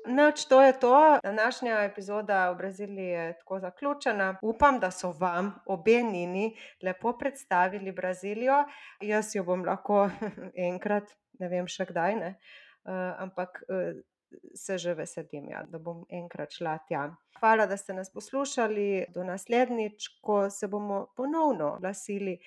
Nič, 0.10 0.46
to 0.46 0.62
je 0.62 0.74
to. 0.80 1.20
Današnja 1.24 1.84
epizoda 1.84 2.52
v 2.52 2.56
Braziliji 2.58 3.08
je 3.08 3.38
tako 3.38 3.60
zaključena. 3.60 4.40
Upam, 4.42 4.80
da 4.80 4.92
so 4.92 5.12
vam 5.12 5.54
obe 5.66 6.04
Nini 6.04 6.58
lepo 6.82 7.18
predstavili 7.18 7.92
Brazilijo. 7.92 8.66
Jaz 9.02 9.36
jo 9.36 9.44
bom 9.44 9.66
lahko 9.66 10.10
enkrat, 10.70 11.14
ne 11.40 11.50
vem 11.50 11.68
še 11.68 11.86
kdaj, 11.86 12.16
ne, 12.16 12.32
uh, 12.90 13.22
ampak 13.22 13.62
uh, 13.70 14.02
se 14.56 14.78
že 14.78 14.94
veselim, 14.98 15.52
ja, 15.54 15.62
da 15.70 15.78
bom 15.78 16.02
enkrat 16.10 16.58
šla 16.58 16.78
tja. 16.88 17.06
Hvala, 17.40 17.70
da 17.70 17.78
ste 17.78 17.94
nas 17.94 18.10
poslušali. 18.14 19.06
Do 19.14 19.24
naslednjič, 19.24 20.10
ko 20.22 20.50
se 20.50 20.68
bomo 20.68 21.06
ponovno 21.16 21.78
glasili 21.82 22.40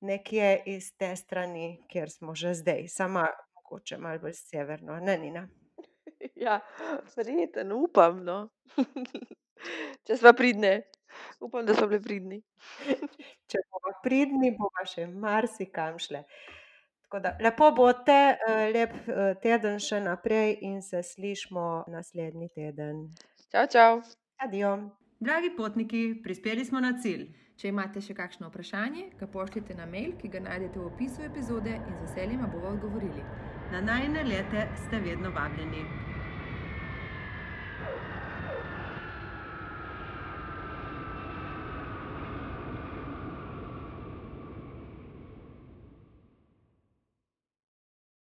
nekje 0.00 0.62
iz 0.66 0.96
te 0.96 1.16
strani, 1.16 1.84
kjer 1.92 2.10
smo 2.10 2.34
že 2.34 2.54
zdaj, 2.54 2.88
sama 2.88 3.28
mogoče 3.54 3.98
malo 3.98 4.18
bolj 4.18 4.40
severno, 4.40 4.96
ne, 5.00 5.18
Nina? 5.18 5.48
Ja, 6.44 6.60
verjetno, 7.16 7.76
upam, 7.76 8.22
no. 8.24 8.38
Če 10.06 10.16
sva 10.16 10.32
pridne. 10.38 10.82
Upam, 11.42 11.66
da 11.66 11.74
sva 11.74 11.88
bile 11.90 12.02
pridni. 12.04 12.38
Če 13.50 13.64
bova 13.72 13.94
pridni, 14.04 14.52
bova 14.58 14.86
še 14.86 15.08
marsikam 15.10 15.98
šle. 16.02 16.24
Da 17.08 17.32
lepo 17.40 17.70
bodite, 17.72 18.36
lep 18.74 18.92
teden 19.40 19.78
še 19.80 20.02
naprej 20.04 20.58
in 20.68 20.82
se 20.84 21.00
slišimo 21.02 21.86
naslednji 21.88 22.50
teden. 22.52 23.06
Čao, 23.48 23.64
čao. 23.72 24.00
Adijo. 24.44 24.74
Dragi 25.18 25.54
potniki, 25.56 26.02
prispeli 26.22 26.66
smo 26.68 26.82
na 26.84 26.92
cilj. 27.00 27.30
Če 27.58 27.72
imate 27.72 27.98
še 28.04 28.14
kakšno 28.14 28.52
vprašanje, 28.52 29.08
ga 29.18 29.26
pošljite 29.32 29.74
na 29.74 29.88
mail, 29.90 30.12
ki 30.20 30.28
ga 30.30 30.44
najdete 30.44 30.78
v 30.78 30.90
opisu 30.92 31.24
epizode 31.26 31.72
in 31.74 31.96
z 31.96 32.04
veseljem 32.04 32.44
vam 32.44 32.52
bomo 32.52 32.76
odgovorili. 32.76 33.24
Na 33.72 33.80
najine 33.82 34.22
lete 34.28 34.68
ste 34.84 35.02
vedno 35.02 35.32
vabljeni. 35.34 36.07